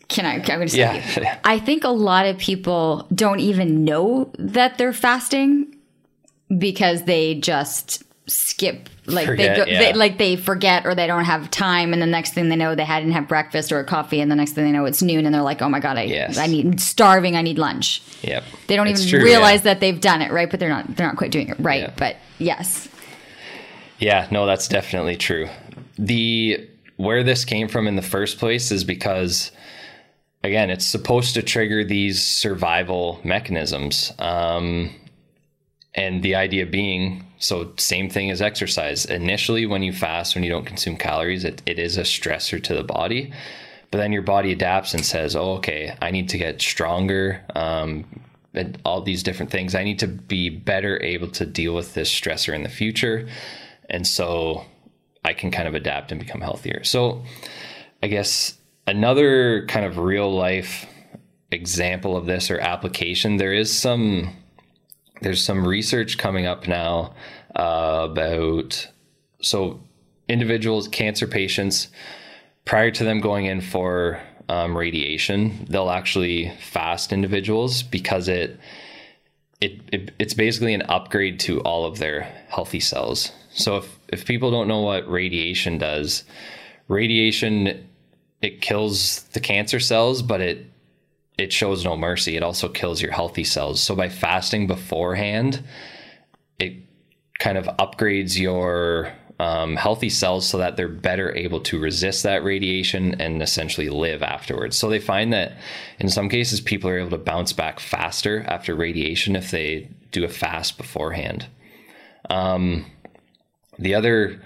[0.09, 0.33] Can I?
[0.35, 0.67] I'm going.
[0.71, 1.39] Yeah.
[1.43, 5.75] I think a lot of people don't even know that they're fasting
[6.57, 9.79] because they just skip like Forget, they go yeah.
[9.79, 12.75] they, like they forget or they don't have time and the next thing they know
[12.75, 15.25] they hadn't have breakfast or a coffee and the next thing they know it's noon
[15.25, 16.37] and they're like oh my god I Yes.
[16.37, 19.73] I need starving I need lunch yep, they don't It's even true, realize yeah.
[19.73, 21.93] that they've done it right but they're not they're not quite doing it right Yeah.
[21.97, 22.87] but yes
[23.97, 25.49] Yeah, no, that's definitely true.
[25.97, 26.67] The
[26.97, 29.51] where this came from in the first place is because
[30.43, 34.13] again, it's supposed to trigger these survival mechanisms.
[34.19, 34.91] Um
[35.95, 39.05] and the idea being so same thing as exercise.
[39.05, 42.75] Initially when you fast when you don't consume calories it, it is a stressor to
[42.75, 43.33] the body.
[43.91, 48.05] But then your body adapts and says oh okay i need to get stronger um,
[48.53, 49.75] and all these different things.
[49.75, 53.27] I need to be better able to deal with this stressor in the future.
[53.89, 54.65] And so
[55.25, 56.83] i can kind of adapt and become healthier.
[56.83, 57.23] So
[58.03, 58.58] i guess
[58.89, 60.85] another kind of real life
[61.51, 64.33] example of this or application there is some
[65.21, 67.13] there's some research coming up now
[67.55, 68.87] uh, about
[69.41, 69.81] so
[70.27, 71.87] individuals, cancer patients,
[72.65, 78.59] prior to them going in for um, radiation, they'll actually fast individuals because it,
[79.59, 83.31] it, it it's basically an upgrade to all of their healthy cells.
[83.51, 86.23] So if if people don't know what radiation does,
[86.87, 87.88] radiation
[88.41, 90.65] it kills the cancer cells, but it
[91.37, 92.35] it shows no mercy.
[92.35, 93.81] It also kills your healthy cells.
[93.81, 95.63] So by fasting beforehand,
[96.59, 96.73] it
[97.39, 102.43] kind of upgrades your um, healthy cells so that they're better able to resist that
[102.43, 104.77] radiation and essentially live afterwards.
[104.77, 105.53] So they find that
[105.97, 110.25] in some cases, people are able to bounce back faster after radiation if they do
[110.25, 111.47] a fast beforehand.
[112.29, 112.85] Um,
[113.77, 114.41] the other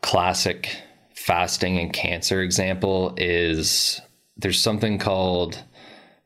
[0.00, 0.82] classic
[1.28, 4.00] fasting and cancer example is
[4.38, 5.62] there's something called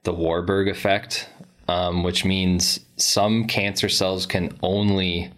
[0.05, 1.29] the Warburg effect,
[1.67, 5.33] um, which means some cancer cells can only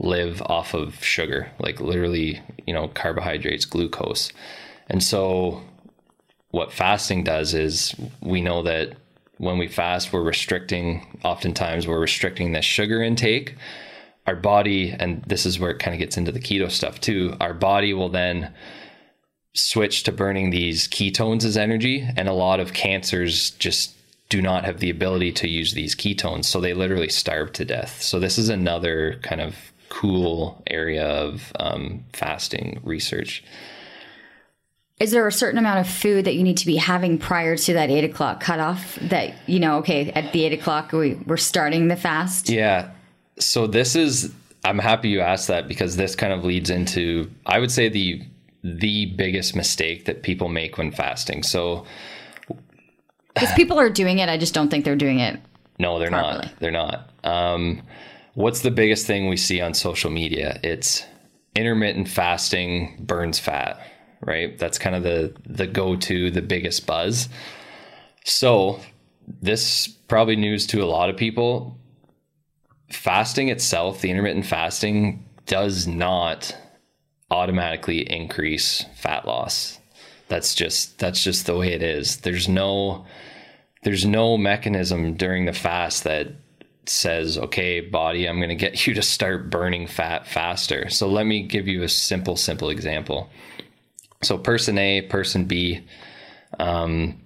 [0.00, 4.32] live off of sugar, like literally, you know, carbohydrates, glucose.
[4.88, 5.62] And so,
[6.50, 8.96] what fasting does is we know that
[9.38, 13.54] when we fast, we're restricting, oftentimes, we're restricting the sugar intake.
[14.26, 17.36] Our body, and this is where it kind of gets into the keto stuff too,
[17.40, 18.52] our body will then
[19.54, 22.06] switch to burning these ketones as energy.
[22.16, 23.94] And a lot of cancers just
[24.28, 26.46] do not have the ability to use these ketones.
[26.46, 28.02] So they literally starve to death.
[28.02, 29.54] So this is another kind of
[29.90, 33.44] cool area of um, fasting research.
[35.00, 37.72] Is there a certain amount of food that you need to be having prior to
[37.74, 41.88] that eight o'clock cutoff that, you know, okay, at the eight o'clock, we, we're starting
[41.88, 42.48] the fast?
[42.48, 42.90] Yeah.
[43.38, 44.32] So this is,
[44.64, 48.22] I'm happy you asked that because this kind of leads into, I would say, the
[48.64, 51.42] the biggest mistake that people make when fasting.
[51.42, 51.84] So
[53.34, 55.38] because people are doing it, I just don't think they're doing it.
[55.78, 56.46] No, they're properly.
[56.46, 56.60] not.
[56.60, 57.10] They're not.
[57.24, 57.82] Um,
[58.34, 60.58] what's the biggest thing we see on social media?
[60.62, 61.04] It's
[61.54, 63.80] intermittent fasting burns fat,
[64.20, 64.58] right?
[64.58, 67.28] That's kind of the the go to, the biggest buzz.
[68.24, 68.80] So
[69.42, 71.76] this probably news to a lot of people.
[72.90, 76.56] Fasting itself, the intermittent fasting, does not
[77.34, 79.80] automatically increase fat loss.
[80.28, 82.18] That's just that's just the way it is.
[82.18, 83.04] There's no
[83.82, 86.28] there's no mechanism during the fast that
[86.86, 90.88] says, okay, body, I'm going to get you to start burning fat faster.
[90.88, 93.28] So let me give you a simple, simple example.
[94.22, 95.84] So, person A, person B,
[96.58, 97.20] um,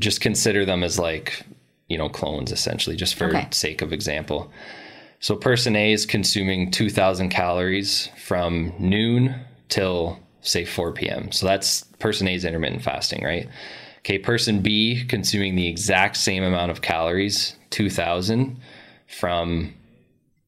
[0.00, 1.44] just consider them as like,
[1.88, 3.46] you know, clones essentially, just for okay.
[3.52, 4.50] sake of example.
[5.20, 9.34] So, person A is consuming 2,000 calories from noon
[9.68, 11.32] till say 4 p.m.
[11.32, 13.48] So, that's person A's intermittent fasting, right?
[14.00, 18.60] Okay, person B consuming the exact same amount of calories, 2000
[19.06, 19.72] from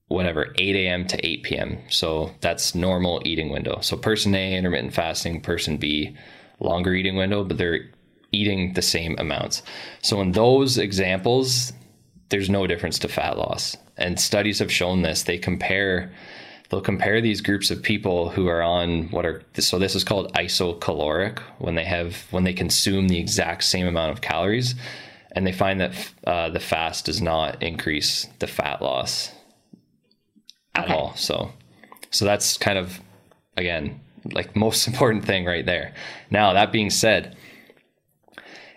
[0.09, 1.07] whatever 8 a.m.
[1.07, 1.79] to 8 p.m.
[1.89, 3.81] So that's normal eating window.
[3.81, 6.17] So person A intermittent fasting, person B
[6.61, 7.91] longer eating window, but they're
[8.33, 9.63] eating the same amounts.
[10.03, 11.73] So in those examples,
[12.29, 13.77] there's no difference to fat loss.
[13.99, 15.23] And studies have shown this.
[15.23, 16.13] They compare
[16.69, 20.33] they'll compare these groups of people who are on what are so this is called
[20.35, 24.75] isocaloric when they have when they consume the exact same amount of calories
[25.33, 29.33] and they find that uh, the fast does not increase the fat loss
[30.75, 30.95] at okay.
[30.95, 31.53] all so
[32.11, 33.01] so that's kind of
[33.57, 34.01] again
[34.33, 35.95] like most important thing right there
[36.31, 37.37] now that being said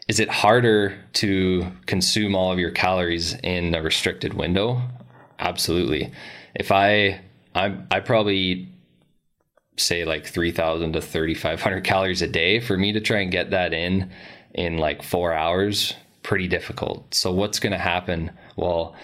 [0.08, 4.82] is it harder to consume all of your calories in a restricted window
[5.40, 6.12] absolutely
[6.56, 7.20] if i
[7.56, 8.68] I I probably eat
[9.78, 13.74] say like 3000 to 3500 calories a day for me to try and get that
[13.74, 14.12] in
[14.54, 15.94] in like 4 hours
[16.24, 17.14] pretty difficult.
[17.14, 18.32] So what's going to happen?
[18.56, 18.96] Well,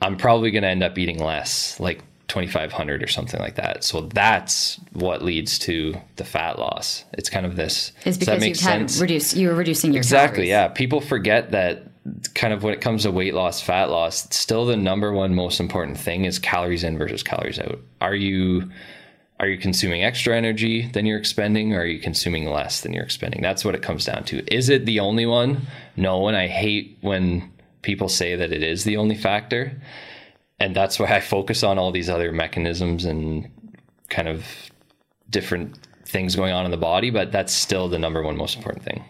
[0.00, 3.84] I'm probably going to end up eating less, like 2500 or something like that.
[3.84, 7.04] So that's what leads to the fat loss.
[7.12, 7.92] It's kind of this.
[8.04, 8.94] Is because you've sense?
[8.94, 10.46] had reduce you're reducing your exactly.
[10.46, 10.48] Calories.
[10.48, 11.84] Yeah, people forget that
[12.34, 15.60] kind of when it comes to weight loss, fat loss, still the number one most
[15.60, 17.78] important thing is calories in versus calories out.
[18.00, 18.70] Are you
[19.40, 23.02] are you consuming extra energy than you're expending or are you consuming less than you're
[23.04, 23.42] expending?
[23.42, 24.44] That's what it comes down to.
[24.54, 25.62] Is it the only one?
[25.96, 27.52] No, and I hate when
[27.82, 29.72] people say that it is the only factor.
[30.60, 33.48] and that's why I focus on all these other mechanisms and
[34.08, 34.46] kind of
[35.30, 38.84] different things going on in the body, but that's still the number one most important
[38.84, 39.04] thing.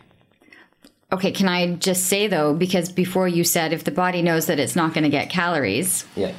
[1.15, 4.59] Okay, can I just say though, because before you said if the body knows that
[4.59, 6.33] it's not going to get calories, Yeah.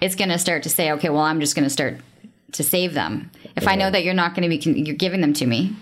[0.00, 1.98] it's going to start to say, okay, well, I'm just going to start
[2.52, 3.30] to save them.
[3.56, 5.74] If I know that you're not going to be, you're giving them to me,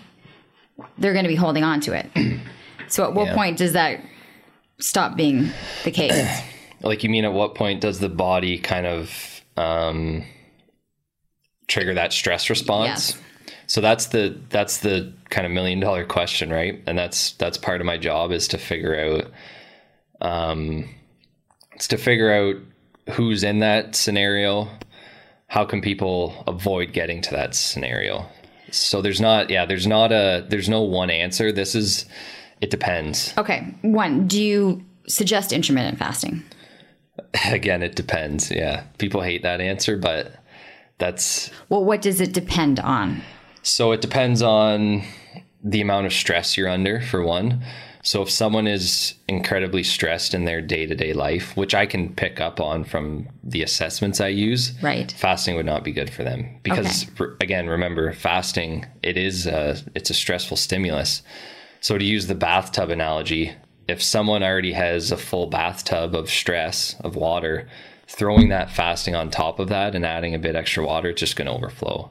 [0.96, 2.10] they're going to be holding on to it.
[2.88, 3.34] so at what Yeah.
[3.34, 4.00] point does that
[4.80, 5.50] stop being
[5.84, 6.40] the case?
[6.80, 10.22] Like you mean at what point does the body kind of um,
[11.66, 12.86] trigger that stress response?
[13.14, 13.22] Yes.
[13.68, 16.82] So that's the that's the kind of million dollar question, right?
[16.86, 20.88] And that's that's part of my job is to figure out um
[21.74, 22.56] it's to figure out
[23.14, 24.68] who's in that scenario,
[25.46, 28.26] how can people avoid getting to that scenario.
[28.70, 31.52] So there's not yeah, there's not a there's no one answer.
[31.52, 32.06] This is
[32.62, 33.34] it depends.
[33.36, 36.42] Okay, one, do you suggest intermittent fasting?
[37.46, 38.50] Again, it depends.
[38.50, 38.84] Yeah.
[38.96, 40.32] People hate that answer, but
[40.96, 43.20] that's Well, what does it depend on?
[43.62, 45.02] So it depends on
[45.62, 47.62] the amount of stress you're under, for one.
[48.02, 52.14] So if someone is incredibly stressed in their day to day life, which I can
[52.14, 55.10] pick up on from the assessments I use, Right.
[55.12, 59.76] fasting would not be good for them because, r- again, remember, fasting it is a,
[59.94, 61.22] it's a stressful stimulus.
[61.80, 63.52] So to use the bathtub analogy,
[63.88, 67.68] if someone already has a full bathtub of stress of water,
[68.06, 71.36] throwing that fasting on top of that and adding a bit extra water, it's just
[71.36, 72.10] going to overflow.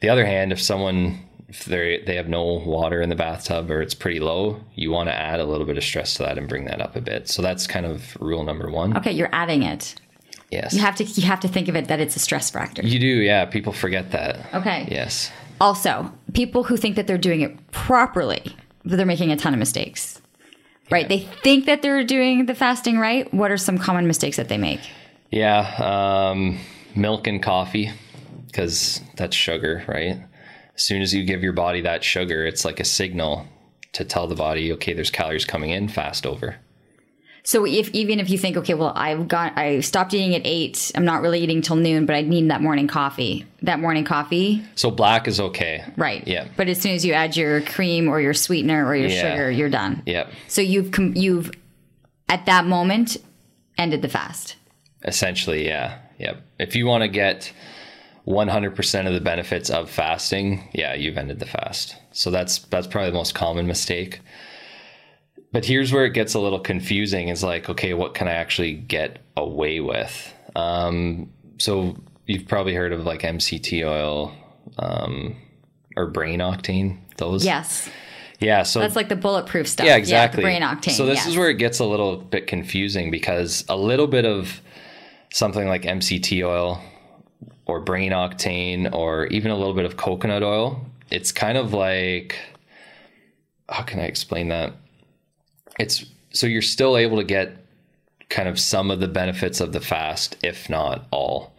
[0.00, 3.82] The other hand, if someone if they they have no water in the bathtub or
[3.82, 6.48] it's pretty low, you want to add a little bit of stress to that and
[6.48, 7.28] bring that up a bit.
[7.28, 8.96] So that's kind of rule number one.
[8.96, 9.94] Okay, you're adding it.
[10.50, 12.82] Yes, You have to you have to think of it that it's a stress factor.
[12.82, 13.06] you do.
[13.06, 14.52] Yeah, people forget that.
[14.54, 14.88] Okay.
[14.90, 15.30] Yes.
[15.60, 18.42] Also, people who think that they're doing it properly,
[18.84, 20.20] but they're making a ton of mistakes.
[20.90, 21.08] Right?
[21.08, 23.32] They think that they're doing the fasting right.
[23.32, 24.80] What are some common mistakes that they make?
[25.30, 25.60] Yeah,
[26.32, 26.58] um,
[26.96, 27.92] milk and coffee,
[28.50, 30.20] because that's sugar, right?
[30.74, 33.46] As soon as you give your body that sugar, it's like a signal
[33.92, 36.56] to tell the body, okay, there's calories coming in, fast over.
[37.42, 40.92] So if even if you think, okay, well, I've got I stopped eating at eight,
[40.94, 43.46] I'm not really eating till noon, but I need that morning coffee.
[43.62, 45.82] That morning coffee, So black is okay.
[45.96, 46.26] right?
[46.28, 46.48] Yeah.
[46.56, 49.22] But as soon as you add your cream or your sweetener or your Yeah.
[49.32, 50.02] sugar, you're done.
[50.04, 50.30] Yep.
[50.48, 51.50] So you've you've
[52.28, 53.16] at that moment
[53.78, 54.56] ended the fast.
[55.04, 55.96] Essentially, yeah.
[56.18, 56.42] Yep.
[56.58, 57.52] If you want to get
[58.26, 61.96] 100% of the benefits of fasting, yeah, you've ended the fast.
[62.12, 64.20] So that's that's probably the most common mistake.
[65.52, 68.74] But here's where it gets a little confusing is like, okay, what can I actually
[68.74, 70.32] get away with?
[70.54, 71.96] Um, so
[72.26, 74.32] you've probably heard of like MCT oil
[74.78, 75.36] um,
[75.96, 76.98] or brain octane.
[77.16, 77.90] Those, Yes,
[78.38, 78.62] yeah.
[78.62, 79.86] So that's like the bulletproof stuff.
[79.86, 80.36] yeah, exactly.
[80.36, 80.92] the brain octane.
[80.92, 81.28] So this yes.
[81.28, 84.60] is where it gets a little bit confusing because a little bit of
[85.32, 86.80] something like MCT oil
[87.70, 92.36] or brain octane or even a little bit of coconut oil, it's kind of like
[93.68, 94.72] how can I explain that?
[95.78, 97.56] It's so you're still able to get
[98.28, 101.52] kind of some of the benefits of the fast, if not all.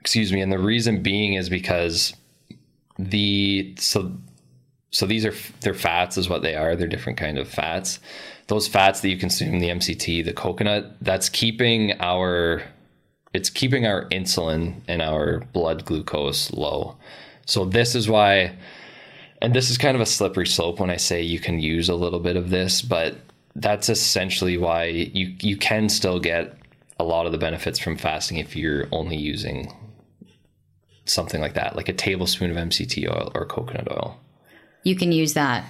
[0.00, 0.40] Excuse me.
[0.40, 2.14] And the reason being is because
[2.98, 4.12] the so
[4.90, 7.98] so these are they're fats is what they are they're different kind of fats
[8.48, 12.62] those fats that you consume the mct the coconut that's keeping our
[13.34, 16.96] it's keeping our insulin and our blood glucose low.
[17.46, 18.56] So this is why
[19.42, 21.94] and this is kind of a slippery slope when i say you can use a
[21.94, 23.16] little bit of this but
[23.56, 26.56] that's essentially why you you can still get
[26.98, 29.70] a lot of the benefits from fasting if you're only using
[31.04, 34.18] something like that like a tablespoon of mct oil or coconut oil.
[34.84, 35.64] You can use that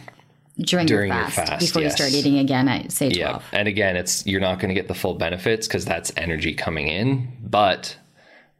[0.63, 1.93] during, During your your fast, fast, before yes.
[1.93, 3.17] you start eating again at say 12.
[3.19, 3.43] Yeah.
[3.59, 6.89] And again, it's you're not going to get the full benefits because that's energy coming
[6.89, 7.33] in.
[7.43, 7.97] But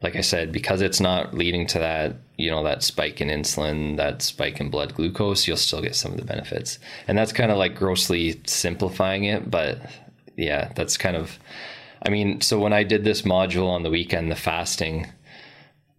[0.01, 3.95] like I said, because it's not leading to that, you know, that spike in insulin,
[3.97, 6.77] that spike in blood glucose, you'll still get some of the benefits.
[7.07, 9.49] And that's kind of like grossly simplifying it.
[9.49, 9.79] But
[10.35, 11.39] yeah, that's kind of,
[12.05, 15.07] I mean, so when I did this module on the weekend, the fasting,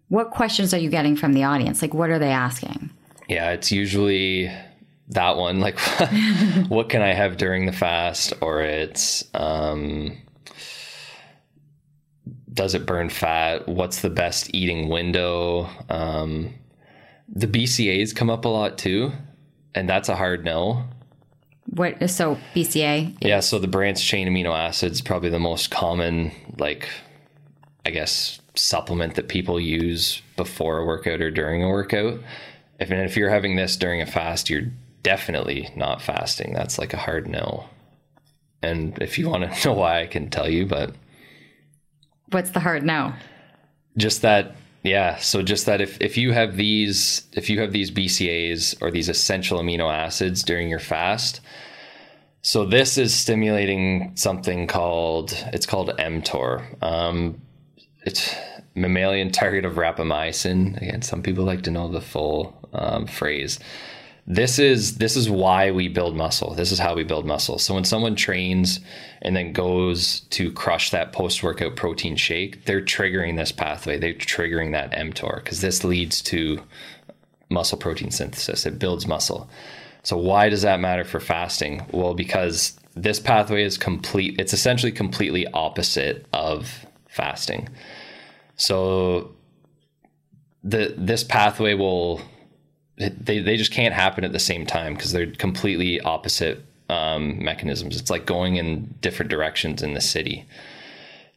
[0.08, 1.80] What questions are you getting from the audience?
[1.80, 2.90] Like, what are they asking?
[3.26, 4.52] Yeah, it's usually
[5.08, 5.60] that one.
[5.60, 5.78] Like,
[6.68, 8.32] what can I have during the fast?
[8.40, 10.16] Or it's, um,
[12.52, 13.68] does it burn fat?
[13.68, 15.68] What's the best eating window?
[15.88, 16.54] Um,
[17.28, 19.12] the BCAAs come up a lot too,
[19.74, 20.84] and that's a hard no.
[21.66, 23.16] What so BCA?
[23.20, 26.88] Yeah, so the branched chain amino acids probably the most common, like,
[27.86, 32.20] I guess, supplement that people use before a workout or during a workout.
[32.78, 34.70] If and if you're having this during a fast, you're
[35.04, 36.52] definitely not fasting.
[36.52, 37.68] That's like a hard no.
[38.60, 40.96] And if you want to know why, I can tell you, but
[42.30, 43.14] What's the hard no?
[43.96, 47.90] just that yeah so just that if, if you have these if you have these
[47.90, 51.40] bcaas or these essential amino acids during your fast
[52.42, 57.40] so this is stimulating something called it's called mtor um,
[58.02, 58.34] it's
[58.74, 63.58] mammalian target of rapamycin again some people like to know the full um, phrase
[64.26, 66.54] this is this is why we build muscle.
[66.54, 67.58] This is how we build muscle.
[67.58, 68.80] So when someone trains
[69.20, 73.98] and then goes to crush that post-workout protein shake they're triggering this pathway.
[73.98, 76.62] They're triggering that mtor because this leads to
[77.50, 78.64] muscle protein synthesis.
[78.64, 79.48] It builds muscle.
[80.02, 81.84] So why does that matter for fasting?
[81.92, 87.68] Well because this pathway is complete it's essentially completely opposite of fasting.
[88.56, 89.34] So
[90.62, 92.22] the this pathway will
[92.96, 98.00] they, they just can't happen at the same time because they're completely opposite um, mechanisms.
[98.00, 100.46] It's like going in different directions in the city.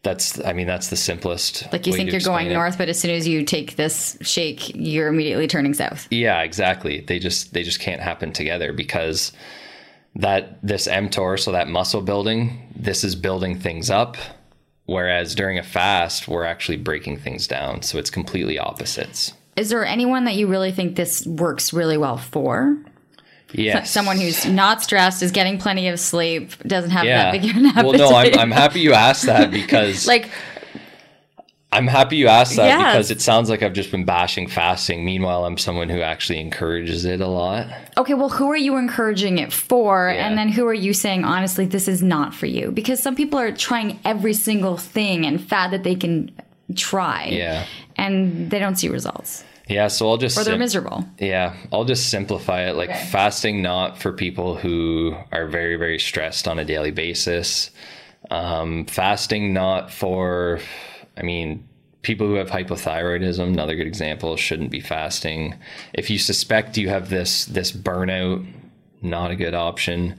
[0.04, 1.72] That's, I mean, that's the simplest.
[1.74, 2.54] Like you think you're going it.
[2.54, 6.08] north, but as soon as you take this shake, you're immediately turning south.
[6.12, 7.02] Yeah, exactly.
[7.02, 9.32] They just they just can't happen together because
[10.16, 14.18] that this mTOR, so that muscle building, this is building things up,
[14.86, 17.82] whereas during a fast, we're actually breaking things down.
[17.82, 19.34] So it's completely opposites.
[19.58, 22.78] Is there anyone that you really think this works really well for?
[23.54, 23.90] Yes.
[23.90, 27.32] Someone who's not stressed, is getting plenty of sleep, doesn't have yeah.
[27.32, 27.86] that big of an appetite.
[27.86, 30.30] Well, no, I'm, I'm happy you asked that because like
[31.72, 32.94] I'm happy you asked that Yes.
[32.94, 35.04] because it sounds like I've just been bashing fasting.
[35.06, 37.68] Meanwhile, I'm someone who actually encourages it a lot.
[37.98, 40.10] okay, well, who are you encouraging it for?
[40.10, 40.28] Yeah.
[40.28, 42.72] And then who are you saying, honestly, this is not for you?
[42.72, 46.32] Because some people are trying every single thing and fad that they can
[46.76, 47.26] try.
[47.26, 47.66] Yeah.
[47.96, 49.44] And they don't see results.
[49.68, 51.06] Yeah, so I'll just Or they're sim- miserable.
[51.20, 52.76] Yeah, I'll just simplify it.
[52.76, 57.70] Like fasting, not for people who are very, very stressed on a daily basis.
[58.32, 60.60] Um, fasting, not for,
[61.18, 61.68] I mean,
[62.02, 63.46] people who have hypothyroidism.
[63.46, 65.56] Another good example shouldn't be fasting.
[65.94, 68.46] If you suspect you have this this burnout,
[69.02, 70.18] not a good option.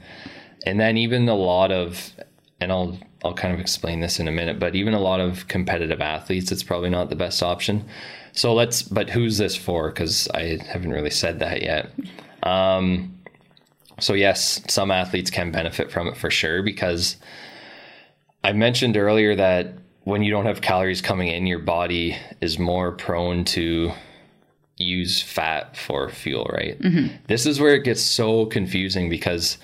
[0.65, 2.11] And then even a lot of,
[2.61, 5.47] and I'll I'll kind of explain this in a minute, but even a lot of
[5.47, 7.85] competitive athletes, it's probably not the best option.
[8.31, 9.89] So let's, but who's this for?
[9.89, 11.91] Because I haven't really said that yet.
[12.43, 13.17] Um,
[13.99, 17.17] so yes, some athletes can benefit from it for sure because
[18.43, 19.73] I mentioned earlier that
[20.05, 23.91] when you don't have calories coming in, your body is more prone to
[24.77, 26.77] use fat for fuel, right?
[27.27, 29.57] This is where it gets so confusing because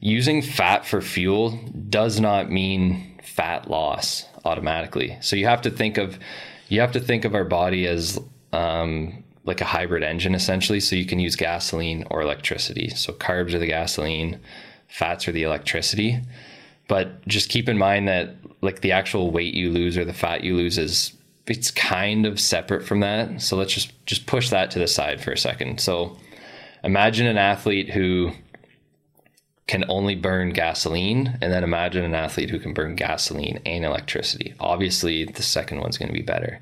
[0.00, 5.16] using fat for fuel does not mean fat loss automatically.
[5.20, 6.18] So you have to think of
[6.68, 8.18] you have to think of our body as
[8.52, 10.80] um, like a hybrid engine essentially.
[10.80, 12.90] So you can use gasoline or electricity.
[12.90, 14.40] So carbs are the gasoline,
[14.86, 16.20] fats are the electricity.
[16.88, 20.44] But just keep in mind that like the actual weight you lose or the fat
[20.44, 21.12] you lose is
[21.46, 23.40] it's kind of separate from that.
[23.40, 25.80] So let's just just push that to the side for a second.
[25.80, 26.16] So
[26.84, 28.32] imagine an athlete who
[29.68, 34.54] can only burn gasoline and then imagine an athlete who can burn gasoline and electricity.
[34.58, 36.58] Obviously, the second one's going to be better.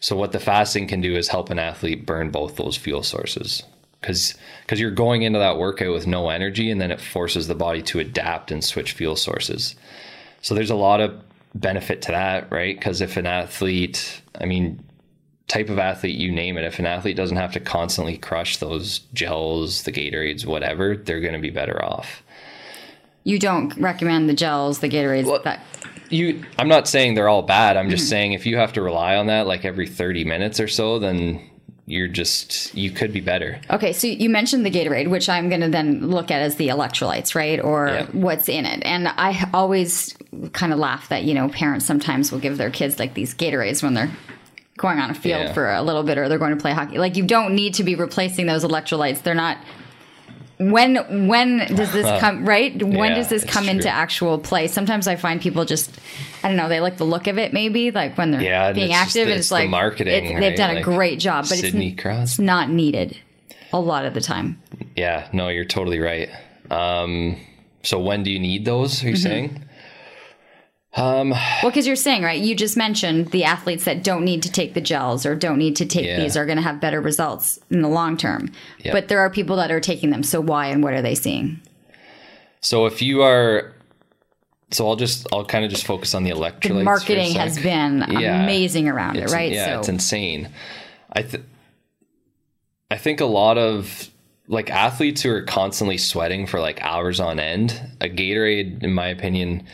[0.00, 3.64] So what the fasting can do is help an athlete burn both those fuel sources
[4.02, 4.34] cuz
[4.66, 7.82] cuz you're going into that workout with no energy and then it forces the body
[7.82, 9.74] to adapt and switch fuel sources.
[10.42, 11.18] So there's a lot of
[11.54, 12.78] benefit to that, right?
[12.78, 14.84] Cuz if an athlete, I mean,
[15.48, 19.00] type of athlete you name it, if an athlete doesn't have to constantly crush those
[19.14, 22.22] gels, the Gatorades, whatever, they're going to be better off.
[23.26, 25.60] You don't recommend the gels, the Gatorades, that.
[26.10, 27.76] You I'm not saying they're all bad.
[27.76, 28.10] I'm just mm-hmm.
[28.10, 31.40] saying if you have to rely on that like every 30 minutes or so, then
[31.86, 33.60] you're just you could be better.
[33.68, 36.68] Okay, so you mentioned the Gatorade, which I'm going to then look at as the
[36.68, 37.60] electrolytes, right?
[37.60, 38.06] Or Yeah.
[38.12, 38.84] what's in it.
[38.84, 40.16] And I always
[40.52, 43.82] kind of laugh that, you know, parents sometimes will give their kids like these Gatorades
[43.82, 44.10] when they're
[44.76, 45.52] going on a field Yeah.
[45.52, 46.98] for a little bit or they're going to play hockey.
[46.98, 49.24] Like you don't need to be replacing those electrolytes.
[49.24, 49.58] They're not
[50.58, 52.80] when when does this come right?
[52.82, 54.68] When Yeah, does this come into actual play?
[54.68, 55.90] Sometimes I find people just
[56.42, 58.92] I don't know, they like the look of it maybe, like when they're Yeah, being
[58.92, 60.56] active the- and it's it's like marketing, they've right?
[60.56, 62.22] done a Like great job, but Sidney it's, Crosby.
[62.22, 63.18] it's not needed
[63.72, 64.60] a lot of the time.
[64.96, 66.30] Yeah, no, you're totally right.
[66.70, 67.36] Um,
[67.82, 69.02] so when do you need those?
[69.04, 69.22] Are you Mm-hmm.
[69.22, 69.64] saying?
[70.96, 74.50] Um, Well, because you're saying, right, you just mentioned the athletes that don't need to
[74.50, 76.18] take the gels or don't need to take Yeah.
[76.20, 78.50] these are going to have better results in the long term.
[78.82, 78.92] Yep.
[78.92, 80.22] But there are people that are taking them.
[80.22, 81.60] So why and what are they seeing?
[82.62, 83.72] so if you are,
[84.72, 86.62] so I'll just I'll kind of just focus on the electrolytes.
[86.78, 88.42] The marketing has been Yeah.
[88.42, 89.52] amazing around It's- it, right?
[89.52, 90.48] Yeah, it's insane.
[91.12, 91.44] I th-
[92.90, 94.08] I think a lot of
[94.48, 99.08] like athletes who are constantly sweating for like hours on end, a Gatorade, in my
[99.08, 99.64] opinion,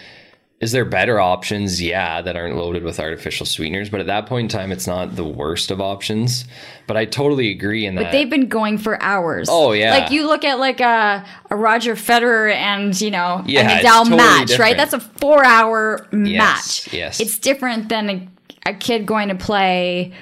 [0.63, 1.83] is there better options?
[1.83, 3.91] Yeah, that aren't loaded with artificial sweeteners.
[3.91, 6.45] But at that point in time, it's not the worst of options.
[6.87, 8.05] But I totally agree in that.
[8.05, 9.49] But they've been going for hours.
[9.51, 9.91] Oh, yeah.
[9.91, 14.17] Like you look at like a, a Roger Federer and you know Yeah, a totally
[14.17, 14.61] match, different.
[14.71, 14.77] right?
[14.77, 16.95] That's a four hour Yes, match.
[16.95, 17.21] yes.
[17.21, 18.29] It's different than a,
[18.71, 20.13] a kid going to play,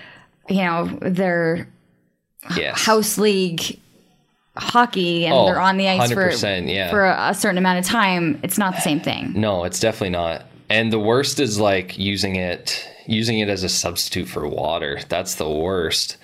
[0.48, 1.68] you know, their
[2.56, 2.80] yes.
[2.80, 3.78] house league
[4.56, 6.90] hockey and Oh, they're on the ice for yeah.
[6.90, 8.40] for a, a certain amount of time.
[8.42, 9.32] It's not the same thing.
[9.34, 10.44] No, it's definitely not.
[10.68, 15.00] And the worst is like using it using it as a substitute for water.
[15.08, 16.16] That's the worst.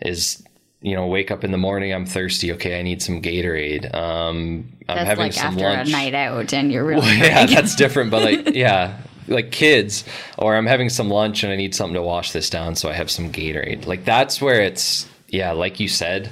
[0.00, 0.42] Is
[0.82, 2.52] you know, wake up in the morning, I'm thirsty.
[2.52, 3.92] Okay, I need some Gatorade.
[3.94, 5.88] Um, I'm That's having like some after lunch.
[5.88, 8.10] a night out and you're really yeah, that's different.
[8.10, 10.04] But like, yeah, like kids,
[10.38, 12.92] or I'm having some lunch and I need something to wash this down, so I
[12.92, 13.86] have some Gatorade.
[13.86, 16.30] Like that's where it's yeah, like you said,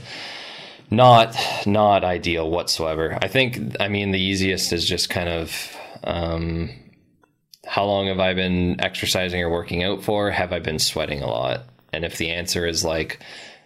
[0.91, 3.18] not not ideal whatsoever.
[3.20, 6.70] I think I mean the easiest is just kind of um,
[7.66, 10.30] how long have I been exercising or working out for?
[10.30, 11.62] Have I been sweating a lot?
[11.93, 13.20] And if the answer is like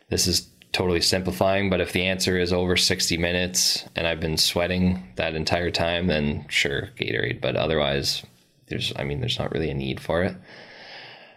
[0.08, 4.36] this is totally simplifying, but if the answer is over 60 minutes and I've been
[4.36, 7.40] sweating that entire time, then sure, Gatorade.
[7.40, 8.22] But otherwise,
[8.66, 10.36] there's, I mean, there's not really a need for it.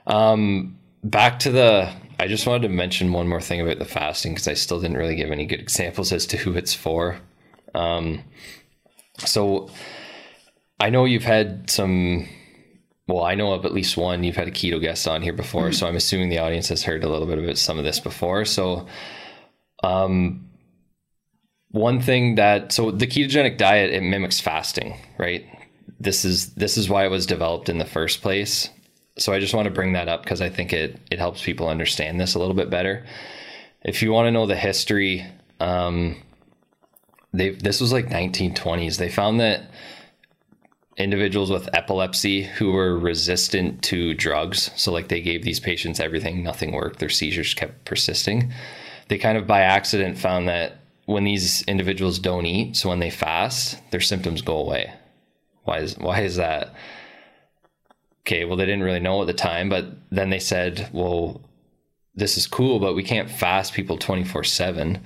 [0.05, 1.91] Um, back to the,
[2.21, 4.97] I just wanted to mention one more thing about the fasting because I still didn't
[4.97, 7.17] really give any good examples as to who it's for.
[7.73, 8.23] Um,
[9.17, 9.71] so
[10.79, 12.29] I know you've had some
[13.07, 14.23] well, I know of at least one.
[14.23, 17.03] You've had a keto guest on here before, so I'm assuming the audience has heard
[17.03, 18.45] a little bit about some of this before.
[18.45, 18.85] So,
[19.83, 20.47] um,
[21.69, 25.43] one thing that so the ketogenic diet it mimics fasting, right?
[25.99, 28.69] This is this is why it was developed in the first place.
[29.21, 31.67] So I just want to bring that up because I think it it helps people
[31.67, 33.05] understand this a little bit better.
[33.83, 35.25] If you want to know the history,
[35.59, 36.21] um,
[37.33, 38.97] they this was like 1920s.
[38.97, 39.71] They found that
[40.97, 44.71] individuals with epilepsy who were resistant to drugs.
[44.75, 48.53] So, like, they gave these patients everything, nothing worked, their seizures kept persisting.
[49.07, 53.09] They kind of by accident found that when these individuals don't eat, so when they
[53.09, 54.93] fast, their symptoms go away.
[55.63, 56.73] Why is why is that?
[58.21, 61.41] Okay, well they didn't really know at the time, but then they said, well,
[62.13, 65.01] this is cool, but we can't fast people 24/7.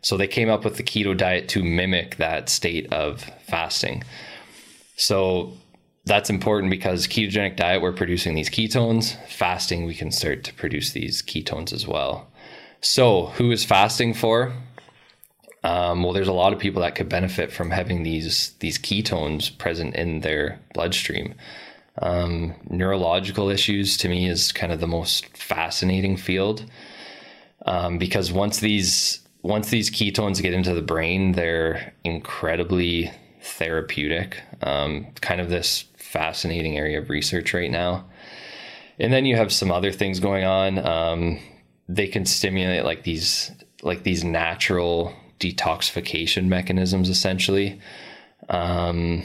[0.00, 4.04] So they came up with the keto diet to mimic that state of fasting.
[4.96, 5.52] So
[6.04, 9.16] that's important because ketogenic diet, we're producing these ketones.
[9.28, 12.28] Fasting, we can start to produce these ketones as well.
[12.80, 14.52] So, who is fasting for?
[15.64, 19.56] Um, well, there's a lot of people that could benefit from having these these ketones
[19.58, 21.34] present in their bloodstream.
[22.00, 26.64] Um, neurological issues to me is kind of the most fascinating field
[27.66, 34.42] um, because once these once these ketones get into the brain, they're incredibly therapeutic.
[34.62, 38.06] Um, kind of this fascinating area of research right now.
[38.98, 40.78] And then you have some other things going on.
[40.84, 41.38] Um,
[41.88, 47.80] they can stimulate like these like these natural detoxification mechanisms essentially.
[48.48, 49.22] Um,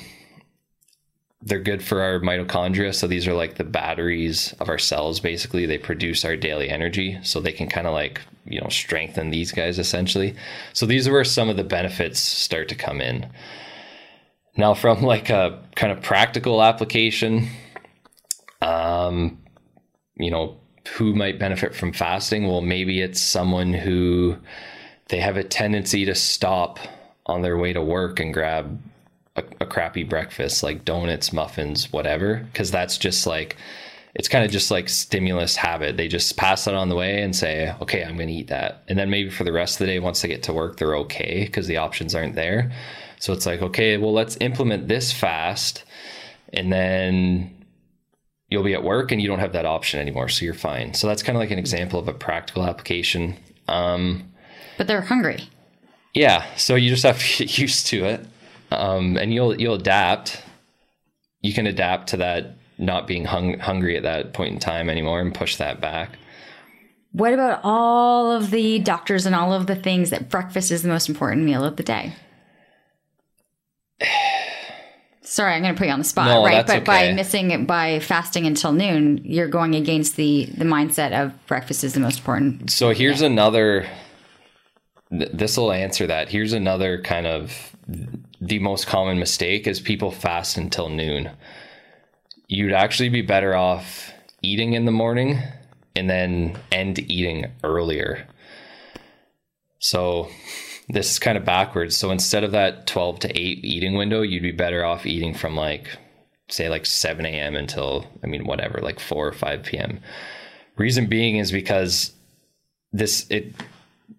[1.46, 2.96] they're good for our mitochondria.
[2.96, 5.20] So these are like the batteries of our cells.
[5.20, 7.20] Basically, they produce our daily energy.
[7.24, 10.36] So they can kind of like, you know, strengthen these guys essentially.
[10.72, 13.30] So these are where some of the benefits start to come in.
[14.56, 17.50] Now, from like a kind of practical application,
[18.62, 19.40] um,
[20.16, 20.58] you know,
[20.96, 22.48] who might benefit from fasting?
[22.48, 24.38] Well, maybe it's someone who
[25.10, 26.80] they have a tendency to stop
[27.26, 28.80] on their way to work and grab
[29.36, 33.56] a, a crappy breakfast like donuts, muffins, whatever, because that's just like
[34.16, 35.98] it's kind of just like stimulus habit.
[35.98, 38.84] They just pass it on the way and say, okay, I'm going to eat that.
[38.88, 40.96] And then maybe for the rest of the day, once they get to work, they're
[40.98, 42.72] okay because the options aren't there.
[43.20, 45.84] So it's like, okay, well, let's implement this fast.
[46.52, 47.66] And then
[48.50, 50.30] you'll be at work and you don't have that option anymore.
[50.30, 50.94] So you're fine.
[50.94, 53.36] So that's kind of like an example of a practical application.
[53.68, 54.32] Um,
[54.78, 55.50] But they're hungry.
[56.14, 56.46] yeah.
[56.56, 58.28] So you just have to get used to it.
[58.72, 60.42] Um, and you'll, you'll adapt.
[61.42, 65.20] You can adapt to that not being hung- hungry at that point in time anymore
[65.20, 66.18] and push that back.
[67.12, 70.90] What about all of the doctors and all of the things that breakfast is the
[70.90, 72.14] most important meal of the day?
[75.22, 76.66] Sorry, I'm going to put you on the spot, No, right?
[76.66, 81.34] But by missing it, by fasting until noon, you're going against the the mindset of
[81.48, 82.70] breakfast is the most important.
[82.70, 83.88] So here's another.
[85.10, 86.30] Th- this will answer that.
[86.30, 87.74] Here's another kind of
[88.48, 91.32] the most common mistake is people fast until noon.
[92.48, 95.42] You'd actually be better off eating in the morning
[95.96, 98.28] and then end eating earlier.
[99.80, 100.30] So
[100.90, 101.96] this is kind of backwards.
[101.96, 105.56] So instead of that 12 to 8 eating window, you'd be better off eating from
[105.56, 105.88] like
[106.50, 107.56] say like 7 a.m.
[107.56, 110.02] until, I mean, whatever, like 4 or 5 p.m.
[110.76, 112.12] Reason being is because
[112.92, 113.54] this, it,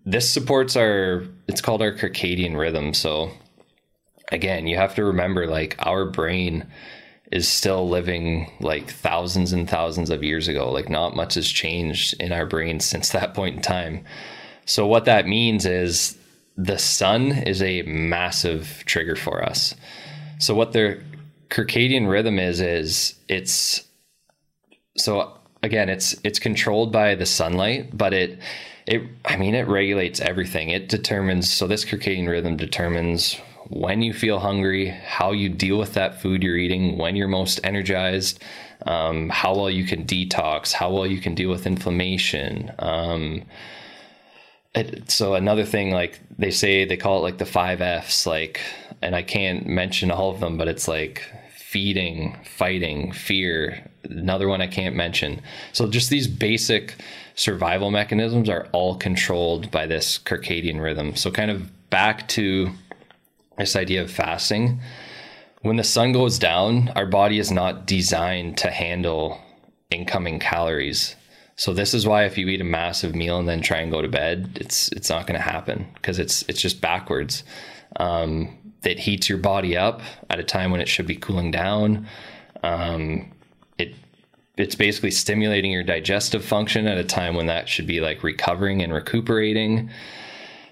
[0.07, 2.95] this supports our, it's called our circadian rhythm.
[2.95, 3.31] So
[4.35, 6.67] again, you have to remember like our brain
[7.33, 10.71] is still living like thousands and thousands of years ago.
[10.71, 14.05] Like not much has changed in our brains since that point in time.
[14.67, 16.19] So what that means is
[16.57, 19.75] the sun is a massive trigger for us.
[20.39, 21.01] So what the
[21.49, 23.87] circadian rhythm is is it's
[24.97, 28.39] so again it's it's controlled by the sunlight, but it
[28.87, 30.71] it I mean it regulates everything.
[30.71, 35.95] It determines so this circadian rhythm determines when you feel hungry, how you deal with
[35.95, 38.43] that food you're eating, when you're most energized,
[38.87, 42.73] um, how well you can detox, how well you can deal with inflammation.
[42.79, 43.43] Um,
[44.75, 48.61] it, so another thing, like they say, they call it like the five Fs, like,
[49.01, 51.23] and I can't mention all of them, but it's like
[51.57, 53.91] feeding, fighting, fear.
[54.05, 55.41] Another one I can't mention.
[55.73, 56.97] So just these basic
[57.35, 61.17] survival mechanisms are all controlled by this circadian rhythm.
[61.17, 62.71] So kind of back to
[63.59, 64.81] this idea of fasting.
[65.63, 69.41] When the sun goes down, our body is not designed to handle
[69.91, 71.17] incoming calories.
[71.57, 74.03] So this is why if you eat a massive meal and then try and go
[74.03, 77.45] to bed, it's it's not going to happen because it's it's just backwards.
[77.97, 82.07] Um, it heats your body up at a time when it should be cooling down.
[82.63, 83.33] Um,
[83.79, 83.95] it
[84.57, 88.83] it's basically stimulating your digestive function at a time when that should be like recovering
[88.83, 89.91] and recuperating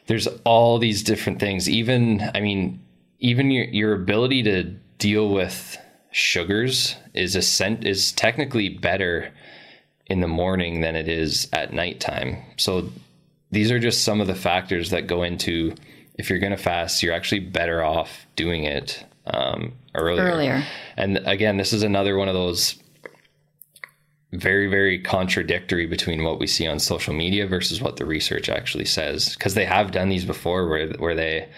[0.06, 1.68] there's all these different things.
[1.68, 2.80] Even, I mean,
[3.20, 4.64] even your, your ability to
[4.98, 5.78] deal with
[6.10, 9.32] sugars is a scent is technically better
[10.06, 12.36] in the morning than it is at nighttime.
[12.56, 12.90] So
[13.50, 15.74] these are just some of the factors that go into
[16.16, 20.24] if you're going to fast, you're actually better off doing it um, earlier.
[20.24, 20.64] Earlier.
[20.96, 22.81] And again, this is another one of those
[24.32, 28.86] very very contradictory between what we see on social media versus what the research actually
[28.86, 29.34] says.
[29.34, 31.48] Because they have done these before where where they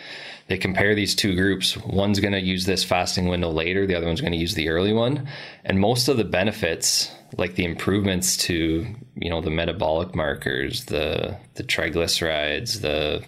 [0.49, 1.77] they compare these two groups.
[1.77, 4.69] One's going to use this fasting window later the other one's going to use the
[4.69, 5.27] early one.
[5.65, 11.37] And most of the benefits like the improvements to you know the metabolic markers the
[11.55, 13.25] the triglycerides the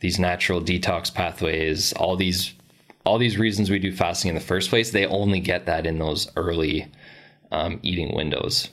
[0.00, 2.54] these natural detox pathways all these
[3.04, 5.98] all these reasons we do fasting in the first place they only get that in
[5.98, 6.86] those early
[7.52, 8.68] um, eating windows.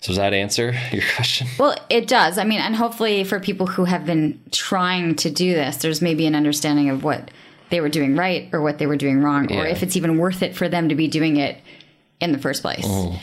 [0.00, 1.48] So does that answer your question?
[1.58, 2.38] Well, it does.
[2.38, 6.26] I mean, and hopefully for people who have been trying to do this, there's maybe
[6.26, 7.30] an understanding of what
[7.70, 10.42] they were doing right or what they were doing wrong, or if it's even worth
[10.42, 11.60] it for them to be doing it
[12.20, 12.84] in the first place.
[12.86, 13.20] Oh.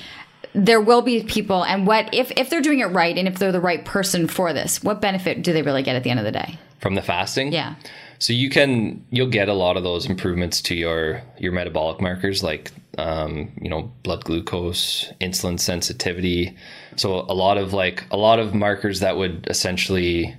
[0.53, 3.51] There will be people, and what if if they're doing it right, and if they're
[3.51, 6.26] the right person for this, what benefit do they really get at the end of
[6.26, 6.59] the day?
[6.80, 7.51] From the fasting?
[7.51, 7.76] Yeah.
[8.20, 12.43] So you can you'll get a lot of those improvements to your your metabolic markers
[12.43, 16.55] like um, you know blood glucose, insulin sensitivity.
[16.95, 20.36] So a lot of like a lot of markers that would essentially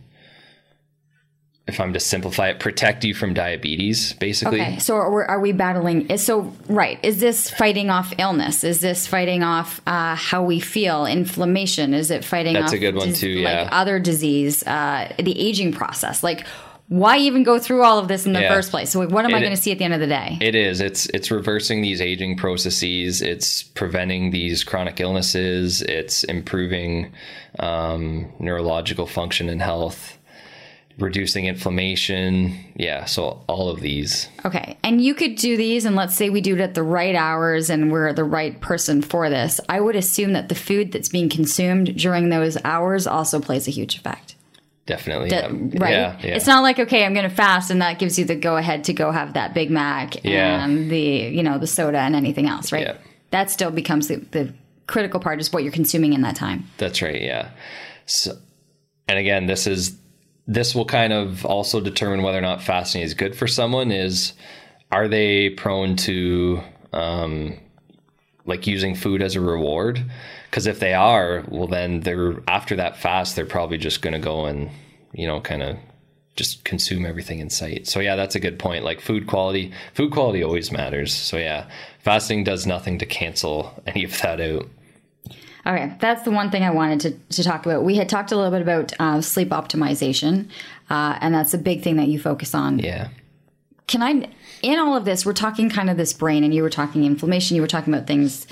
[1.67, 4.61] if I'm to simplify it, protect you from diabetes, basically.
[4.61, 6.09] Okay, so are we, are we battling?
[6.09, 7.01] Is so right?
[7.03, 8.63] Is this fighting off illness?
[8.63, 11.07] Is this fighting off uh, how we feel?
[11.07, 11.93] Inflammation?
[11.93, 12.55] Is it fighting?
[12.55, 13.63] That's off a good one too, yeah.
[13.63, 16.23] Like other disease, uh, the aging process.
[16.23, 16.47] Like,
[16.89, 18.55] why even go through all of this in the Yeah.
[18.55, 18.91] first place?
[18.91, 20.39] So, what am I going to see at the end of the day?
[20.41, 20.81] It is.
[20.81, 23.23] It's it's reversing these aging processes.
[23.23, 25.83] It's preventing these chronic illnesses.
[25.83, 27.13] It's improving
[27.59, 30.17] um, neurological function and health,
[30.99, 32.57] reducing inflammation.
[32.77, 33.05] Yeah.
[33.07, 34.29] So all of these.
[34.45, 37.17] Okay, and you could do these, and let's say we do it at the right
[37.17, 39.61] hours, and we're the right person for this.
[39.69, 43.73] I would assume that the food that's being consumed during those hours also plays a
[43.73, 44.36] huge effect.
[44.87, 45.31] Definitely.
[45.31, 45.79] that- yeah.
[45.79, 45.93] right?
[45.93, 46.37] Yeah, yeah.
[46.37, 48.85] It's not like okay, I'm going to fast, and that gives you the go ahead
[48.85, 52.73] to go have that Big Mac and the you know the soda and anything else,
[52.73, 52.97] right?
[53.31, 54.55] That still becomes the, the
[54.87, 56.65] critical part is what you're consuming in that time.
[56.79, 57.21] That's right.
[57.21, 57.51] Yeah.
[58.07, 58.39] So,
[59.09, 59.99] and again, this is
[60.47, 63.91] this will kind of also determine whether or not fasting is good for someone.
[63.91, 64.33] Is
[64.93, 66.61] are they prone to
[66.93, 67.59] um,
[68.45, 70.05] like using food as a reward?
[70.57, 74.19] Because if they are, well, then they're after that fast, they're probably just going to
[74.19, 74.71] go and
[75.13, 75.77] you know kind of
[76.35, 77.87] just consume everything in sight.
[77.87, 78.83] So yeah, that's a good point.
[78.83, 81.13] Like food quality, food quality always matters.
[81.13, 84.67] So yeah, fasting does nothing to cancel any of that out.
[85.67, 87.85] Okay, that's the one thing I wanted to, to talk about.
[87.85, 90.49] We had talked a little bit about uh, sleep optimization,
[90.89, 92.79] uh, and that's a big thing that you focus on.
[92.79, 93.09] Yeah.
[93.89, 94.31] Can I,
[94.63, 97.57] in all of this, we're talking kind of this brain, and you were talking inflammation,
[97.57, 98.47] you were talking about things.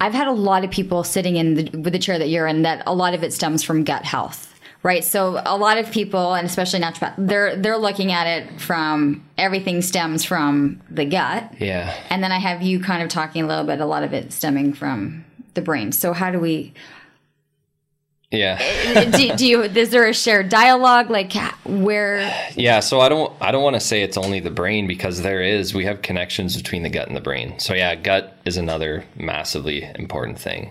[0.00, 2.62] I've had a lot of people sitting in the, with the chair that you're in
[2.62, 5.04] that a lot of it stems from gut health, right?
[5.04, 9.82] So a lot of people, and especially naturopath, they're they're looking at it from everything
[9.82, 11.92] stems from the gut, Yeah.
[12.10, 14.32] and then I have you kind of talking a little bit, a lot of it
[14.32, 15.90] stemming from the brain.
[15.92, 16.72] So how do we?
[18.30, 19.10] Yeah.
[19.16, 19.62] do, do you?
[19.62, 21.08] Is there a shared dialogue?
[21.10, 21.32] Like
[21.64, 22.18] where?
[22.54, 25.40] Yeah, so I don't I don't want to say it's only the brain because there
[25.42, 27.58] is we have connections between the gut and the brain.
[27.58, 30.70] So yeah, gut is another massively important thing.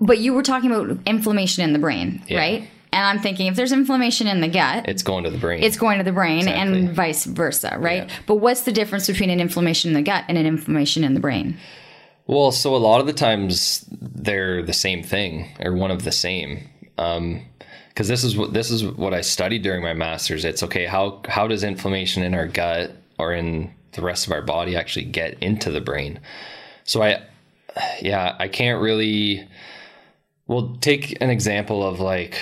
[0.00, 2.38] But you were talking about inflammation in the brain, Yeah.
[2.38, 2.68] right?
[2.92, 5.62] And I'm thinking if there's inflammation in the gut, It's going to the brain.
[5.62, 8.06] it's going to the brain and vice versa, right?
[8.08, 8.14] Yeah.
[8.26, 11.20] But what's the difference between an inflammation in the gut and an inflammation in the
[11.20, 11.58] brain?
[12.26, 16.12] Well, so a lot of the times they're the same thing or one of the
[16.12, 16.68] same.
[16.98, 17.42] Um,
[17.88, 20.44] because this is what this is what I studied during my masters.
[20.44, 20.84] It's okay.
[20.86, 25.06] How how does inflammation in our gut or in the rest of our body actually
[25.06, 26.20] get into the brain?
[26.84, 27.22] So I,
[28.02, 29.48] yeah, I can't really.
[30.46, 32.38] Well, take an example of like.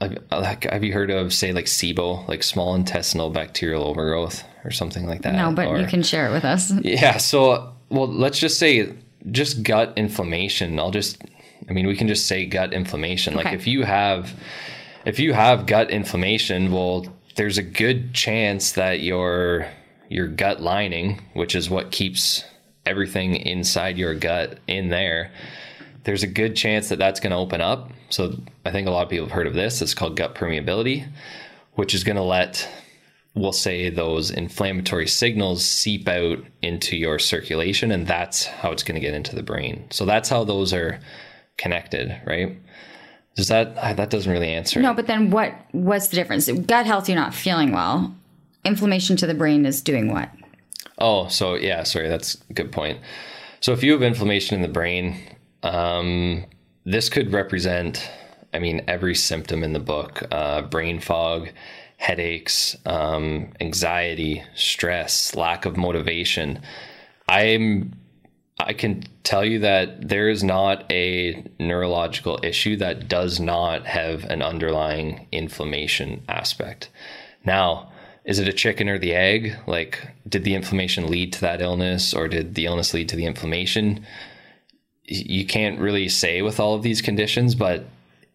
[0.00, 4.72] Like, like, have you heard of say like SIBO, like small intestinal bacterial overgrowth, or
[4.72, 5.34] something like that?
[5.34, 6.72] No, but Or- you can share it with us.
[6.82, 7.18] yeah.
[7.18, 8.92] So, well, let's just say
[9.30, 10.78] just gut inflammation.
[10.78, 11.22] I'll just,
[11.68, 13.34] I mean, we can just say gut inflammation.
[13.34, 14.32] Like if you have,
[15.04, 19.66] if you have gut inflammation, well, there's a good chance that your
[20.08, 22.44] your gut lining, which is what keeps
[22.84, 25.30] everything inside your gut in there,
[26.04, 27.90] there's a good chance that that's going to open up.
[28.10, 29.80] So I think a lot of people have heard of this.
[29.80, 31.06] It's called gut permeability,
[31.74, 32.68] which is going to let
[33.34, 38.94] we'll say those inflammatory signals seep out into your circulation and that's how it's going
[38.94, 41.00] to get into the brain so that's how those are
[41.56, 42.56] connected right
[43.36, 44.94] does that ah, that doesn't really answer No, it.
[44.96, 45.54] but then what?
[45.72, 46.50] What's the difference?
[46.50, 48.14] Gut health, you're not feeling well.
[48.62, 50.28] Inflammation to the brain is doing what?
[50.98, 53.00] oh so yeah sorry that's a good point
[53.60, 55.16] so if you have inflammation in the brain
[55.62, 56.44] um,
[56.84, 58.08] this could represent
[58.52, 61.48] i mean every symptom in the book uh, brain fog
[62.02, 66.60] headaches um, anxiety stress lack of motivation
[67.28, 67.92] i'm
[68.58, 74.24] I can tell you that there is not a neurological issue that does not have
[74.24, 76.90] an underlying inflammation aspect.
[77.44, 77.90] Now,
[78.24, 79.56] is it a chicken or the egg?
[79.66, 83.26] Like, did the inflammation lead to that illness or did the illness lead to the
[83.26, 84.06] inflammation?
[85.04, 87.86] You can't really say with all of these conditions, but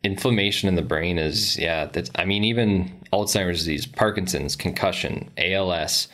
[0.04, 6.08] inflammation in the brain is, yeah, that's, I mean, even Alzheimer's disease, Parkinson's, concussion, ALS,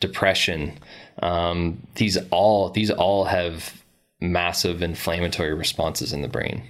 [0.00, 0.78] depression,
[1.22, 3.82] um, these all these all have
[4.20, 6.62] massive inflammatory responses in the brain.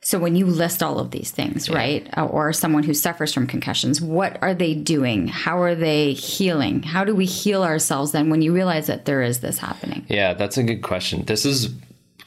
[0.00, 3.46] So when you list all of these things, right, uh, or someone who suffers from
[3.46, 5.28] concussions, what are they doing?
[5.28, 6.82] How are they healing?
[6.82, 10.04] How do we heal ourselves then when you realize that there is this happening?
[10.08, 11.24] Yeah, that's a good question.
[11.24, 11.70] This is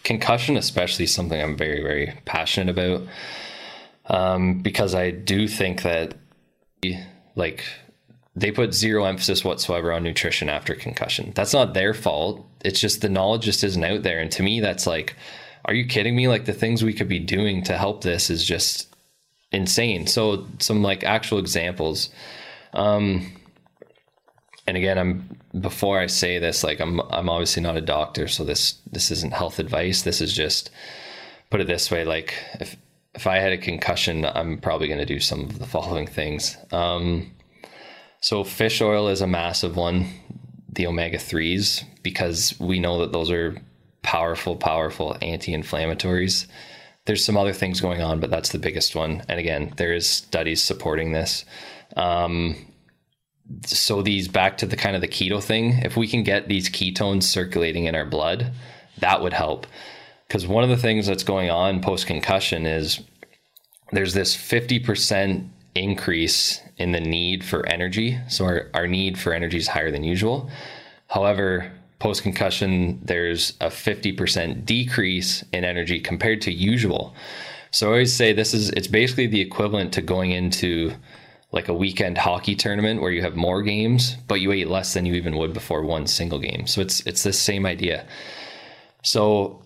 [0.03, 3.07] concussion, especially something I'm very, very passionate about
[4.07, 6.15] um, because I do think that
[7.35, 7.63] like
[8.35, 11.31] they put zero emphasis whatsoever on nutrition after concussion.
[11.35, 12.45] That's not their fault.
[12.63, 14.19] It's just the knowledge just isn't out there.
[14.19, 15.15] And to me, that's like,
[15.65, 16.27] are you kidding me?
[16.27, 18.95] Like the things we could be doing to help this is just
[19.51, 20.07] insane.
[20.07, 22.09] So some like actual examples.
[22.73, 23.31] Um,
[24.67, 28.43] and again, I'm before I say this, like I'm I'm obviously not a doctor, so
[28.43, 30.01] this this isn't health advice.
[30.01, 30.69] This is just
[31.49, 32.75] put it this way, like if
[33.17, 36.55] if I had a concussion, I'm probably going to do some of the following things.
[36.71, 37.31] Um,
[38.21, 40.07] so fish oil is a massive one,
[40.71, 43.59] the omega threes, because we know that those are
[44.03, 46.45] powerful, powerful anti-inflammatories.
[47.05, 49.23] There's some other things going on, but that's the biggest one.
[49.27, 51.43] And again, there is studies supporting this.
[51.95, 52.67] Um,
[53.65, 56.69] so these back to the kind of the keto thing, if we can get these
[56.69, 58.51] ketones circulating in our blood,
[58.99, 59.65] that would help.
[60.27, 63.01] Because one of the things that's going on post concussion is
[63.91, 68.19] there's this 50% increase in the need for energy.
[68.27, 70.49] So our, our need for energy is higher than usual.
[71.07, 77.15] However, post concussion, there's a 50% decrease in energy compared to usual.
[77.71, 80.93] So I always say this is it's basically the equivalent to going into
[81.51, 85.05] like a weekend hockey tournament where you have more games, but you ate less than
[85.05, 86.67] you even would before one single game.
[86.67, 88.05] So it's it's the same idea.
[89.03, 89.61] So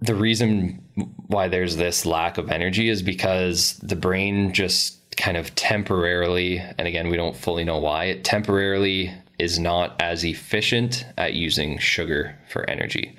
[0.00, 0.82] the reason
[1.26, 6.86] why there's this lack of energy is because the brain just kind of temporarily, and
[6.86, 12.38] again, we don't fully know why, it temporarily is not as efficient at using sugar
[12.48, 13.16] for energy.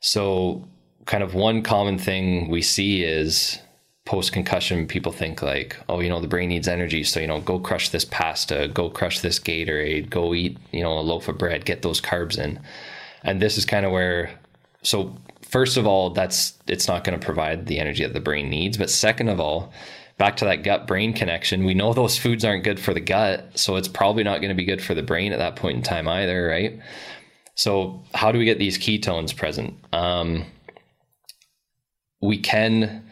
[0.00, 0.66] So,
[1.06, 3.58] kind of one common thing we see is
[4.04, 7.04] post concussion, people think like, oh, you know, the brain needs energy.
[7.04, 10.98] So, you know, go crush this pasta, go crush this Gatorade, go eat, you know,
[10.98, 12.60] a loaf of bread, get those carbs in.
[13.22, 14.30] And this is kind of where
[14.82, 15.16] so
[15.52, 18.76] first of all, that's it's not going to provide the energy that the brain needs.
[18.76, 19.72] But second of all,
[20.18, 23.46] back to that gut brain connection, we know those foods aren't good for the gut,
[23.54, 25.82] so it's probably not going to be good for the brain at that point in
[25.82, 26.80] time either, right?
[27.54, 29.74] So how do we get these ketones present?
[29.92, 30.46] Um,
[32.22, 33.04] we can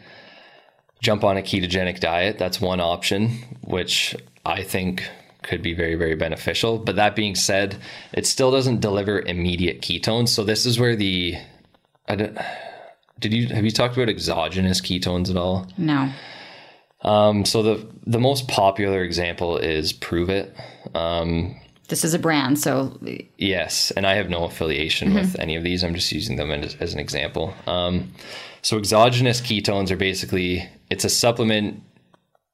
[1.01, 2.39] jump on a ketogenic diet.
[2.39, 3.29] That's one option,
[3.63, 4.15] which
[4.45, 5.07] I think
[5.43, 6.79] could be very, very beneficial.
[6.79, 7.77] But that being said,
[8.13, 10.29] it still doesn't deliver immediate ketones.
[10.29, 11.37] So this is where the
[12.11, 12.37] I don't,
[13.19, 15.65] did you have you talked about exogenous ketones at all?
[15.77, 16.11] No.
[17.03, 20.51] Um, so the the most popular example is Pruvit.
[20.93, 21.55] Um,
[21.87, 22.99] This is a brand, so
[23.37, 25.83] Yes, and I have no affiliation with any of these.
[25.85, 27.53] I'm just using them as, as an example.
[27.65, 28.11] Um,
[28.61, 31.81] so exogenous ketones are basically it's a supplement.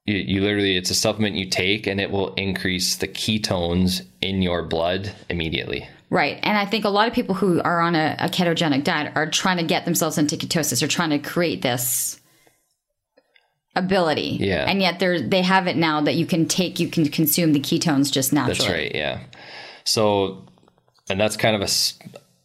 [0.05, 4.43] You, you literally it's a supplement you take, and it will increase the ketones in
[4.43, 5.89] your blood immediately.
[6.09, 6.39] Right.
[6.41, 9.29] And I think a lot of people who are on a, a ketogenic diet are
[9.29, 12.19] trying to get themselves into ketosis or trying to create this
[13.75, 14.37] ability.
[14.39, 14.65] Yeah.
[14.67, 17.59] And yet they're they have it now that you can take, you can consume the
[17.59, 18.57] ketones just naturally.
[18.57, 18.95] That's right.
[18.95, 19.19] Yeah.
[19.83, 20.45] So,
[21.09, 21.67] and that's kind of a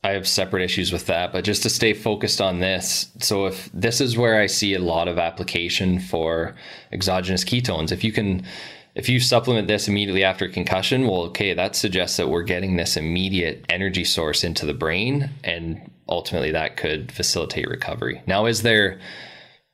[0.04, 3.08] I have separate issues with that, but just to stay focused on this.
[3.20, 6.56] So, if this is where I see a lot of application for
[6.92, 8.44] exogenous ketones, if you can,
[8.94, 12.96] if you supplement this immediately after concussion, well, okay, that suggests that we're getting this
[12.96, 18.22] immediate energy source into the brain, and ultimately that could facilitate recovery.
[18.26, 19.00] Now, is there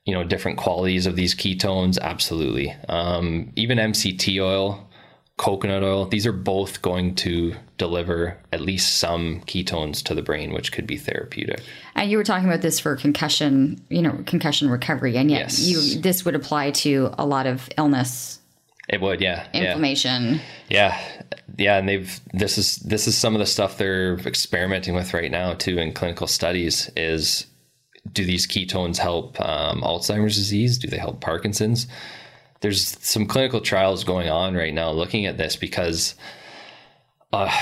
[0.05, 4.89] you know different qualities of these ketones absolutely um, even mct oil
[5.37, 10.53] coconut oil these are both going to deliver at least some ketones to the brain
[10.55, 11.63] which could be therapeutic
[11.99, 15.17] And you were talking about this for concussion, you know, concussion recovery.
[15.17, 15.67] And yet Yes.
[15.67, 18.38] you this would apply to a lot of illness,
[18.89, 19.65] it would yeah yeah.
[19.65, 20.41] Inflammation.
[20.69, 21.01] yeah
[21.57, 25.31] yeah and they've this is this is some of the stuff they're experimenting with right
[25.31, 27.47] now too in clinical studies is
[28.13, 30.79] do these ketones help um, alzheimer's disease?
[30.79, 31.87] Do they help parkinson's?
[32.61, 36.15] There's some clinical trials going on right now looking at this because
[37.33, 37.53] uh,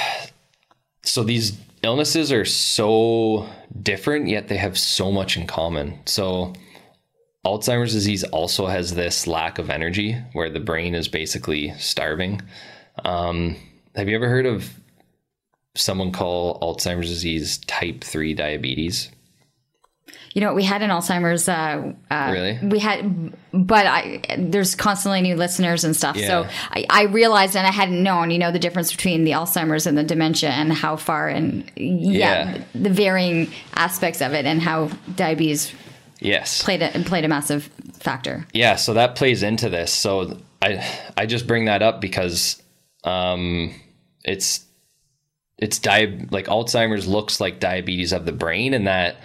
[1.02, 3.48] so these illnesses are so
[3.82, 5.98] different yet they have so much in common.
[6.06, 6.54] So
[7.46, 12.42] Alzheimer's disease also has this lack of energy where the brain is basically starving.
[13.04, 13.56] Um,
[13.94, 14.68] have you ever heard of
[15.76, 19.10] someone call Alzheimer's disease type 3 diabetes?
[20.34, 21.48] You know, we had an Alzheimer's.
[21.48, 22.58] Uh, uh, Really?
[22.62, 26.18] We had, but I there's constantly new listeners and stuff.
[26.18, 29.86] So I, I realized, and I hadn't known, you know, the difference between the Alzheimer's
[29.86, 32.64] and the dementia, and how far and yeah, Yeah.
[32.74, 35.72] the varying aspects of it, and how diabetes
[36.20, 36.62] Yes.
[36.62, 38.46] played a played a massive factor.
[38.52, 39.92] Yeah, so that plays into this.
[39.92, 40.84] So I
[41.16, 42.62] I just bring that up because
[43.04, 43.74] um
[44.24, 44.64] it's
[45.58, 49.16] it's di- like Alzheimer's looks like diabetes of the brain and that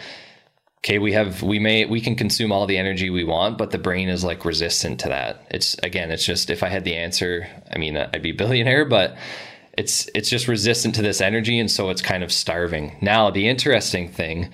[0.83, 3.77] okay, we have we may we can consume all the energy we want, but the
[3.77, 5.45] brain is like resistant to that.
[5.51, 8.85] It's again, it's just if I had the answer, I mean, I'd be a billionaire,
[8.85, 9.15] but
[9.77, 12.97] it's it's just resistant to this energy and so it's kind of starving.
[13.01, 14.49] Now, the interesting thing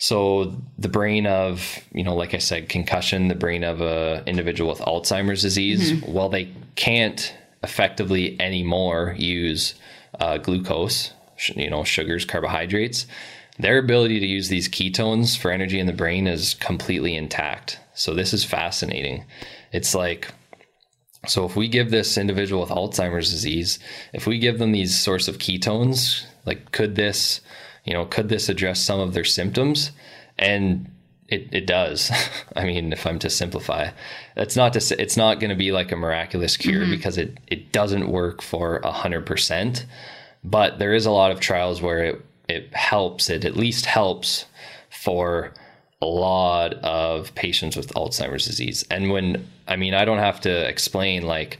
[0.00, 4.70] so the brain of, you know, like I said, concussion, the brain of a individual
[4.70, 9.74] with Alzheimer's disease, well, they can't effectively anymore use
[10.18, 13.06] uh, glucose, sh- you know, sugars, carbohydrates.
[13.58, 17.78] Their ability to use these ketones for energy in the brain is completely intact.
[17.92, 19.26] So this is fascinating.
[19.70, 20.32] It's like
[21.26, 23.78] so if we give this individual with Alzheimer's disease,
[24.14, 27.42] if we give them these source of ketones, like could this,
[27.84, 29.90] you know, could this address some of their symptoms?
[30.38, 30.90] And
[31.28, 32.10] it, it does.
[32.56, 33.90] I mean, if I'm to simplify,
[34.34, 36.90] that's not to say it's not going to be like a miraculous cure mm-hmm.
[36.90, 39.86] because it, it doesn't work for a hundred percent.
[40.42, 44.46] But there is a lot of trials where it, it helps, it at least helps
[44.88, 45.52] for
[46.02, 48.84] a lot of patients with Alzheimer's disease.
[48.90, 51.58] And when, I mean, I don't have to explain like,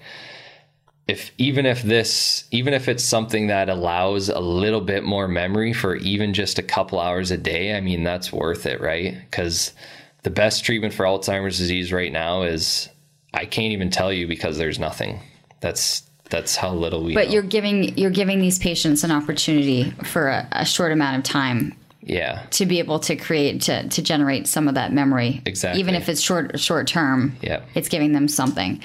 [1.10, 5.72] if even if this even if it's something that allows a little bit more memory
[5.72, 9.16] for even just a couple hours a day i mean that's worth it right?
[9.28, 9.72] Because
[10.22, 12.88] the best treatment for alzheimer's disease right now is
[13.34, 15.20] i can't even tell you because there's nothing.
[15.60, 17.34] That's that's how little we But know.
[17.34, 21.74] you're giving you're giving these patients an opportunity for a, a short amount of time
[22.02, 22.46] yeah.
[22.52, 25.42] to be able to create to, to generate some of that memory.
[25.44, 25.80] Exactly.
[25.80, 27.62] even if it's short short term yeah.
[27.74, 28.80] it's giving them something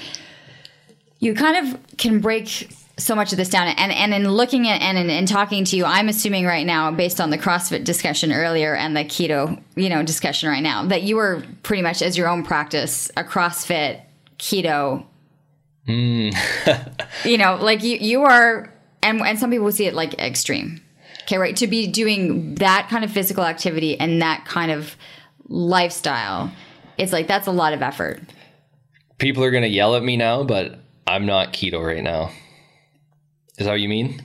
[1.18, 4.80] you kind of can break so much of this down and and in looking at
[4.80, 8.32] and in, in talking to you i'm assuming right now based on the crossfit discussion
[8.32, 12.16] earlier and the keto you know discussion right now that you are pretty much as
[12.16, 14.00] your own practice a crossfit
[14.38, 15.04] keto
[15.86, 16.30] hmm.
[17.28, 20.80] you know like you you are and and some people see it like extreme
[21.26, 21.56] Okay, right.
[21.56, 24.94] To be doing that kind of physical activity and that kind of
[25.48, 26.52] lifestyle,
[26.98, 28.20] it's like that's a lot of effort.
[29.18, 32.30] People are gonna yell at me now, but I'm not keto right now.
[33.58, 34.22] Is that what you mean?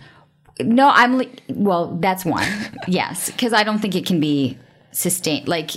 [0.60, 1.96] No, I'm li- well.
[1.98, 2.48] That's one.
[2.88, 4.58] yes, because I don't think it can be
[4.92, 5.48] sustained.
[5.48, 5.76] Like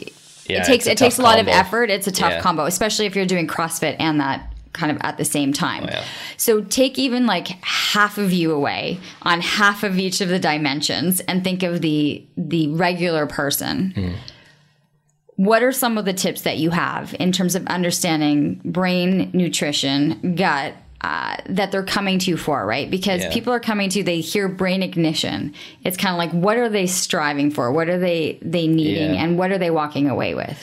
[0.48, 1.90] Yeah, it takes a it takes a lot of effort.
[1.90, 2.40] It's a tough Yeah.
[2.40, 5.84] combo, especially if you're doing CrossFit and that kind of at the same time.
[5.84, 6.04] Oh, yeah.
[6.36, 11.20] So take even like half of you away on half of each of the dimensions
[11.20, 13.92] and think of the the regular person.
[13.92, 14.12] Hmm.
[15.36, 20.34] What are some of the tips that you have in terms of understanding brain nutrition,
[20.36, 20.74] gut,
[21.04, 22.90] uh, that they're coming to you for, right?
[22.90, 23.32] Because Yeah.
[23.32, 25.52] people are coming to you, they hear brain ignition.
[25.84, 27.70] It's kind of like, what are they striving for?
[27.72, 29.22] What are they they needing, Yeah.
[29.22, 30.58] and what are they walking away with?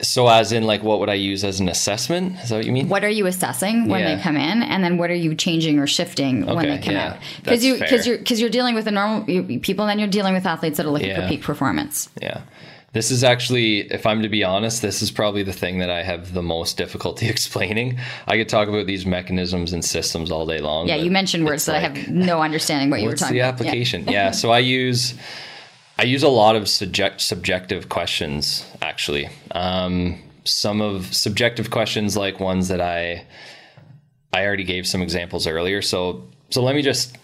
[0.00, 2.36] So, as in, like, what would I use as an assessment?
[2.42, 2.88] Is that what you mean?
[2.88, 4.14] What are you assessing when Yeah.
[4.14, 7.08] they come in, and then what are you changing or shifting when they come yeah,
[7.08, 7.16] out?
[7.42, 9.24] Because you because you're because you're dealing with a normal
[9.60, 12.08] people, and then you're dealing with athletes that are looking for peak performance.
[12.22, 12.38] Yeah.
[12.92, 16.02] This is actually, if I'm to be honest, this is probably the thing that I
[16.02, 17.98] have the most difficulty explaining.
[18.26, 20.88] I could talk about these mechanisms and systems all day long.
[20.88, 23.60] Yeah, you mentioned words that I have no understanding what you were talking the about.
[23.60, 23.66] Yeah.
[23.68, 24.04] application?
[24.08, 24.30] Yeah.
[24.32, 25.14] so I use
[25.98, 29.28] I use a lot of subject subjective questions actually.
[29.52, 33.24] Um, some of subjective questions like ones that I
[34.34, 35.80] I already gave some examples earlier.
[35.80, 37.16] So so let me just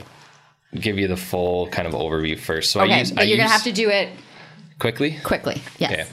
[0.74, 2.70] give you the full kind of overview first.
[2.72, 4.08] So I Okay, use but I you're gonna have to do it
[4.78, 5.18] quickly.
[5.24, 5.54] quickly.
[5.54, 5.96] Okay.
[5.96, 6.10] Yes,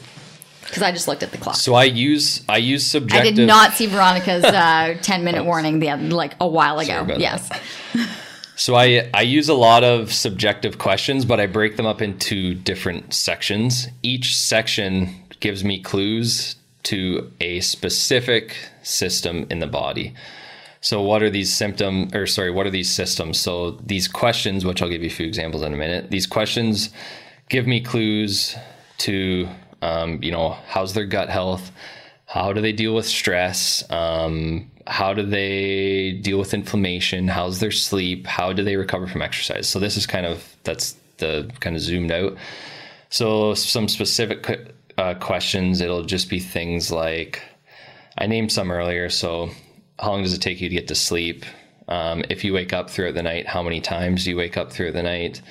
[0.64, 1.56] because I just looked at the clock.
[1.56, 3.34] So I use I use subjective.
[3.34, 7.06] I did not see Veronica's uh, 10 minute warning the other, like a while ago.
[7.18, 7.50] Yes.
[8.58, 12.54] So I I use a lot of subjective questions, but I break them up into
[12.54, 13.90] different sections.
[14.02, 20.14] Each section gives me clues to a specific system in the body.
[20.80, 23.40] So what are these symptom or sorry, what are these systems?
[23.40, 26.12] So these questions, which I'll give you a few examples in a minute.
[26.12, 26.92] These questions
[27.50, 28.56] give me clues
[28.98, 29.48] to
[29.86, 31.72] um, you know, how's their gut health?
[32.26, 33.84] How do they deal with stress?
[33.92, 37.28] Um, how do they deal with inflammation?
[37.28, 38.26] How's their sleep?
[38.26, 39.70] How do they recover from exercise?
[39.70, 42.36] So this is kind of that's the kind of zoomed out.
[43.10, 45.82] So some specific uh, questions.
[45.82, 47.44] It'll just be things like
[48.18, 49.10] I named some earlier.
[49.10, 49.50] So
[50.00, 51.46] how long does it take you to get to sleep?
[51.88, 54.72] Um, if you wake up throughout the night, how many times do you wake up
[54.72, 55.42] throughout the night?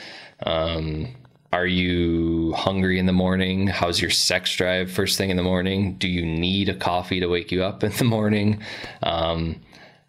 [0.45, 1.14] Um,
[1.55, 3.68] are you hungry in the morning?
[3.68, 5.94] How's your sex drive first thing in the morning?
[5.98, 8.61] Do you need a coffee to wake you up in the morning?
[9.05, 9.61] Um,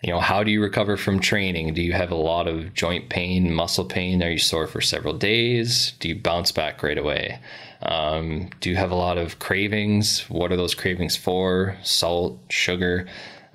[0.01, 1.75] you know, how do you recover from training?
[1.75, 4.23] Do you have a lot of joint pain, muscle pain?
[4.23, 5.91] Are you sore for several days?
[5.99, 7.39] Do you bounce back right away?
[7.83, 10.21] Um, do you have a lot of cravings?
[10.21, 11.77] What are those cravings for?
[11.83, 13.05] Salt, sugar?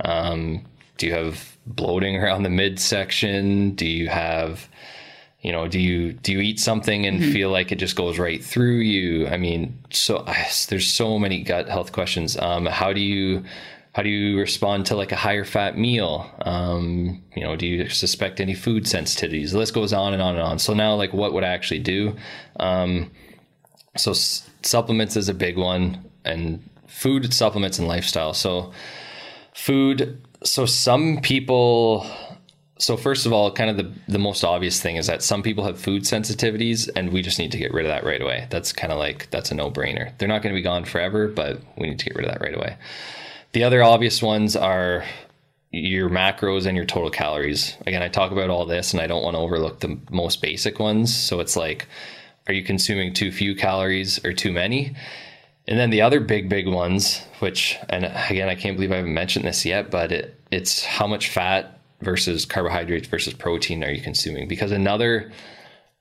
[0.04, 0.64] Um,
[0.96, 3.74] do you have bloating around the midsection?
[3.74, 4.68] Do you have
[5.42, 8.42] you know do you do you eat something and feel like it just goes right
[8.42, 9.26] through you?
[9.26, 10.24] I mean so
[10.68, 12.36] there's so many gut health questions.
[12.38, 13.44] Um, how do you
[13.92, 16.30] how do you respond to like a higher fat meal?
[16.42, 19.52] Um, you know do you suspect any food sensitivities?
[19.52, 20.58] The list goes on and on and on.
[20.58, 22.16] So now like what would i actually do?
[22.58, 23.10] Um,
[23.96, 28.34] so s- supplements is a big one and food supplements and lifestyle.
[28.34, 28.72] So
[29.54, 32.06] food so some people
[32.80, 35.64] so first of all kind of the, the most obvious thing is that some people
[35.64, 38.46] have food sensitivities and we just need to get rid of that right away.
[38.50, 40.16] That's kind of like that's a no-brainer.
[40.18, 42.40] They're not going to be gone forever but we need to get rid of that
[42.40, 42.76] right away.
[43.52, 45.04] The other obvious ones are
[45.72, 47.76] your macros and your total calories.
[47.86, 50.78] Again i talk about all this and i don't want to overlook the most basic
[50.78, 51.14] ones.
[51.14, 51.86] So it's like
[52.46, 54.96] are you consuming too few calories or too many?
[55.68, 59.14] And then the other big, big ones, which, and again, I can't believe I haven't
[59.14, 64.00] mentioned this yet, but it, it's how much fat versus carbohydrates versus protein are you
[64.00, 64.48] consuming?
[64.48, 65.32] Because another,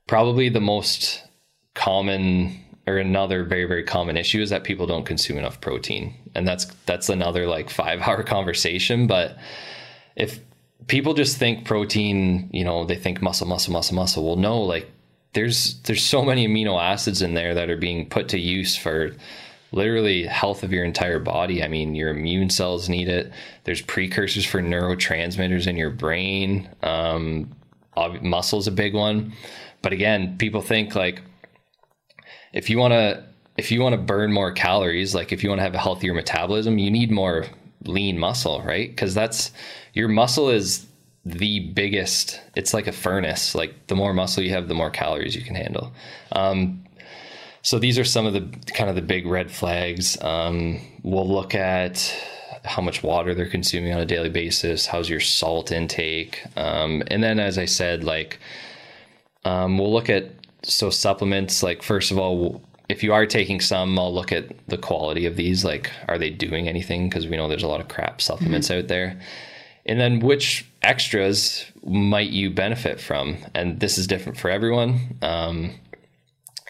[0.07, 1.23] probably the most
[1.75, 6.13] common or another very, very common issue is that people don't consume enough protein.
[6.35, 9.07] And that's, that's another like five hour conversation.
[9.07, 9.37] But
[10.15, 10.39] if
[10.87, 14.25] people just think protein, you know, they think muscle, muscle, muscle, muscle.
[14.25, 14.89] Well, no, like
[15.33, 19.11] there's, there's so many amino acids in there that are being put to use for
[19.71, 21.63] literally health of your entire body.
[21.63, 23.31] I mean, your immune cells need it.
[23.63, 26.69] There's precursors for neurotransmitters in your brain.
[26.81, 27.55] Um,
[28.21, 29.33] muscle's a big one.
[29.81, 31.21] But again, people think like
[32.53, 33.23] if you want to
[33.57, 36.13] if you want to burn more calories, like if you want to have a healthier
[36.13, 37.45] metabolism, you need more
[37.83, 38.89] lean muscle, right?
[38.89, 39.51] Because that's
[39.93, 40.85] your muscle is
[41.25, 42.39] the biggest.
[42.55, 43.55] It's like a furnace.
[43.55, 45.91] Like the more muscle you have, the more calories you can handle.
[46.31, 46.83] Um,
[47.61, 50.21] so these are some of the kind of the big red flags.
[50.21, 52.15] Um, we'll look at
[52.65, 54.85] how much water they're consuming on a daily basis.
[54.85, 56.45] How's your salt intake?
[56.57, 58.39] Um, and then, as I said, like
[59.45, 60.31] um, we'll look at
[60.63, 64.77] so supplements, like first of all, if you are taking some, I'll look at the
[64.77, 65.63] quality of these.
[65.63, 67.07] Like, are they doing anything?
[67.07, 69.19] Because we know there's a lot of crap supplements out there.
[69.85, 73.37] And then which extras might you benefit from?
[73.53, 75.17] And this is different for everyone.
[75.21, 75.75] Um,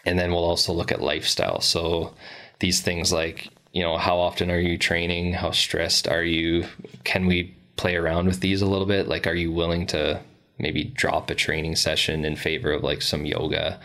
[0.04, 1.60] and then we'll also look at lifestyle.
[1.60, 2.14] So
[2.60, 5.34] these things like, you know, how often are you training?
[5.34, 6.66] How stressed are you?
[7.04, 9.08] Can we play around with these a little bit?
[9.08, 10.20] Like, are you willing to
[10.58, 13.80] maybe drop a training session in favor of like some yoga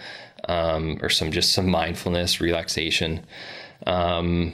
[0.50, 3.26] um, or some just some mindfulness, relaxation?
[3.86, 4.54] Um,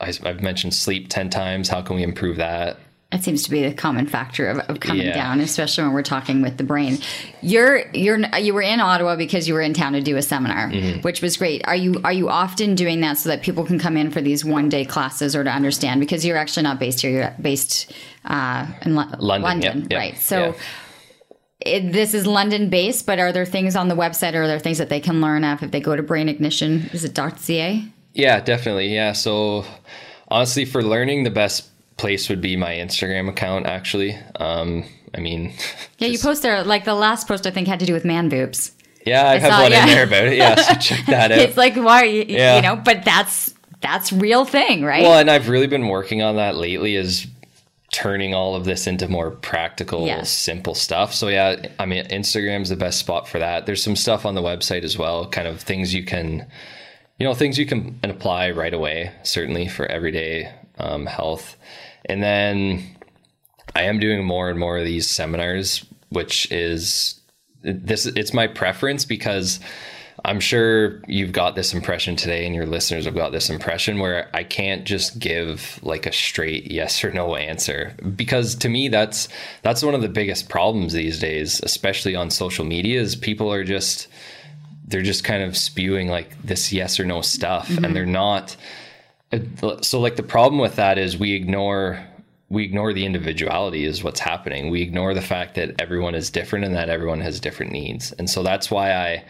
[0.00, 1.68] I, I've mentioned sleep 10 times.
[1.68, 2.78] How can we improve that?
[3.10, 5.14] It seems to be the common factor of, of coming Yeah.
[5.14, 6.98] down, especially when we're talking with the brain.
[7.40, 10.68] You're you're you were in Ottawa because you were in town to do a seminar,
[10.70, 11.00] Mm-hmm.
[11.00, 11.66] which was great.
[11.66, 14.44] Are you are you often doing that so that people can come in for these
[14.44, 16.00] one day classes or to understand?
[16.00, 17.90] Because you're actually not based here; you're based
[18.26, 20.18] uh, in Lo- London, yep, yep, right?
[20.18, 20.54] So.
[21.60, 24.60] It, this is London based, but are there things on the website or are there
[24.60, 26.88] things that they can learn of if they go to Brain Ignition?
[26.92, 27.84] Is it .ca?
[28.14, 28.94] Yeah, definitely.
[28.94, 29.10] Yeah.
[29.12, 29.64] So
[30.28, 31.68] honestly, for learning, the best
[31.98, 34.16] place would be my Instagram account, actually.
[34.36, 34.84] Um,
[35.14, 35.52] I mean,
[35.98, 36.62] Yeah, you post there.
[36.64, 38.72] Like the last post I think had to do with man boobs.
[39.04, 39.82] yeah, I have saw- one yeah.
[39.82, 40.36] in there about it.
[40.38, 41.38] Yeah, so check that out.
[41.38, 42.56] It's like why are you, Yeah.
[42.56, 45.02] you know, but that's that's real thing, right?
[45.02, 47.26] Well, and I've really been working on that lately is
[47.92, 50.30] turning all of this into more practical, Yes.
[50.30, 51.14] simple stuff.
[51.14, 53.64] So yeah, I mean, Instagram's the best spot for that.
[53.66, 56.46] There's some stuff on the website as well, kind of things you can,
[57.18, 61.56] you know, things you can apply right away, certainly for everyday um, health.
[62.08, 62.84] And then
[63.74, 67.20] I am doing more and more of these seminars, which is
[67.62, 68.06] this.
[68.06, 69.60] It's my preference because
[70.24, 74.28] I'm sure you've got this impression today, and your listeners have got this impression where
[74.34, 79.28] I can't just give like a straight yes or no answer because to me that's
[79.62, 83.64] that's one of the biggest problems these days, especially on social media, is people are
[83.64, 84.08] just
[84.86, 87.94] they're just kind of spewing like this yes or no stuff, and mm-hmm.
[87.94, 88.56] they're not
[89.82, 92.02] so like the problem with that is we ignore
[92.50, 94.70] we ignore the individuality is what's happening.
[94.70, 98.12] We ignore the fact that everyone is different and that everyone has different needs.
[98.12, 99.24] And so that's why i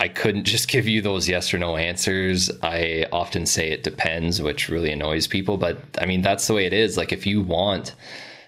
[0.00, 2.50] i couldn't just give you those yes or no answers.
[2.62, 5.56] I often say it depends which really annoys people.
[5.56, 6.96] But i mean that's the way it is.
[6.96, 7.94] Like if you want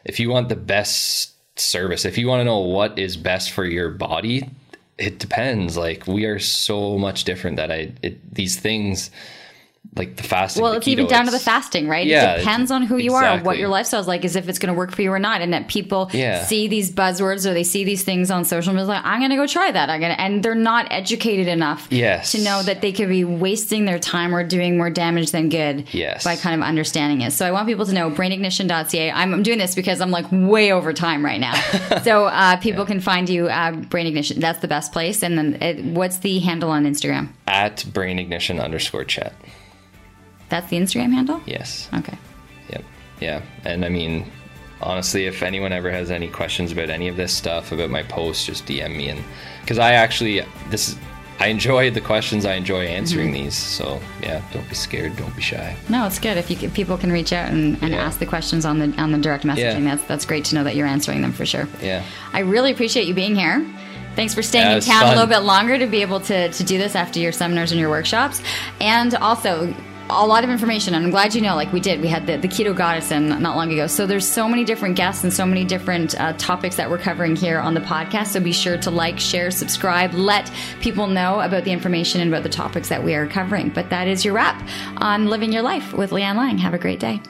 [0.05, 3.65] if you want the best service if you want to know what is best for
[3.65, 4.51] your body
[4.99, 5.79] it depends.
[5.79, 9.11] Like we are so much different that i it, these things
[9.97, 12.07] like the fasting well, it's even down to the fasting, right?
[12.07, 14.59] Yeah, it depends on who you are, what your lifestyle is like, is if it's
[14.61, 15.41] going to work for you or not.
[15.41, 16.45] And that people Yeah.
[16.45, 19.37] see these buzzwords or they see these things on social media, like, I'm going to
[19.37, 19.91] go try that.
[19.91, 22.31] I'm going to, and they're not educated enough Yes.
[22.33, 25.93] to know that they could be wasting their time or doing more damage than good
[25.93, 26.23] Yes.
[26.23, 27.33] by kind of understanding it.
[27.33, 29.11] So I want people to know brainignition.ca.
[29.11, 31.55] I'm, I'm doing this because I'm like way over time right now.
[32.05, 34.39] so uh, people can find you, uh, Brain Ignition.
[34.41, 35.23] That's the best place.
[35.25, 37.31] And then it, what's the handle on Instagram?
[37.49, 39.35] at brain ignition underscore chat
[40.51, 41.41] That's the Instagram handle?
[41.47, 42.17] yes Okay.
[42.71, 42.85] Yep.
[43.21, 43.43] Yeah.
[43.65, 44.31] And I mean,
[44.83, 48.45] honestly, if anyone ever has any questions about any of this stuff, about my posts,
[48.47, 49.09] just DM me.
[49.09, 49.23] And
[49.63, 50.97] because I actually, this is,
[51.39, 52.45] I enjoy the questions.
[52.45, 53.45] I enjoy answering Mm-hmm.
[53.45, 53.55] these.
[53.57, 55.17] So yeah, don't be scared.
[55.17, 55.75] Don't be shy.
[55.89, 58.05] No, it's good if you if people can reach out and, and Yeah.
[58.07, 59.85] ask the questions on the on the direct messaging.
[59.85, 59.95] Yeah.
[59.97, 61.67] That's that's great to know that you're answering them for sure.
[61.83, 62.03] Yeah.
[62.35, 63.65] I really appreciate you being here.
[64.17, 66.65] Thanks for staying Yeah, in town a little bit longer to be able to, to
[66.65, 68.43] do this after your seminars and your workshops.
[68.81, 69.73] And also,
[70.11, 70.95] a lot of information.
[70.95, 73.29] And I'm glad you know, like we did, we had the, the Keto Goddess in
[73.29, 73.87] not long ago.
[73.87, 77.37] So there's so many different guests and so many different uh, topics that we're covering
[77.37, 78.29] here on the podcast.
[78.29, 80.51] So be sure to like, share, subscribe, let
[80.81, 83.71] people know about the information and about the topics that we are covering.
[83.71, 84.61] But that is your wrap
[84.99, 86.59] on Living Your Life with Leanne Lang.
[86.59, 87.21] Have a great day.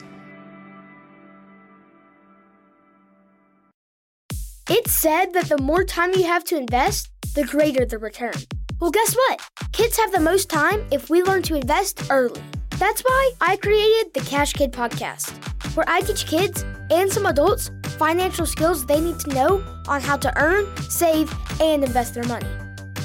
[4.69, 8.33] It's said that the more time you have to invest, the greater the return.
[8.79, 9.41] Well, guess what?
[9.73, 12.41] Kids have the most time if we learn to invest early.
[12.81, 15.37] That's why I created the Cash Kid podcast,
[15.75, 20.17] where I teach kids and some adults financial skills they need to know on how
[20.17, 21.31] to earn, save,
[21.61, 22.49] and invest their money.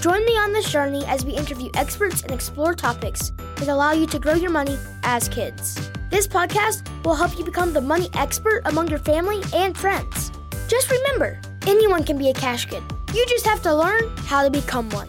[0.01, 4.07] Join me on this journey as we interview experts and explore topics that allow you
[4.07, 5.91] to grow your money as kids.
[6.09, 10.33] This podcast will help you become the money expert among your family and friends.
[10.69, 12.83] Just remember, anyone can be a cash kid.
[13.13, 15.09] You just have to learn how to become one.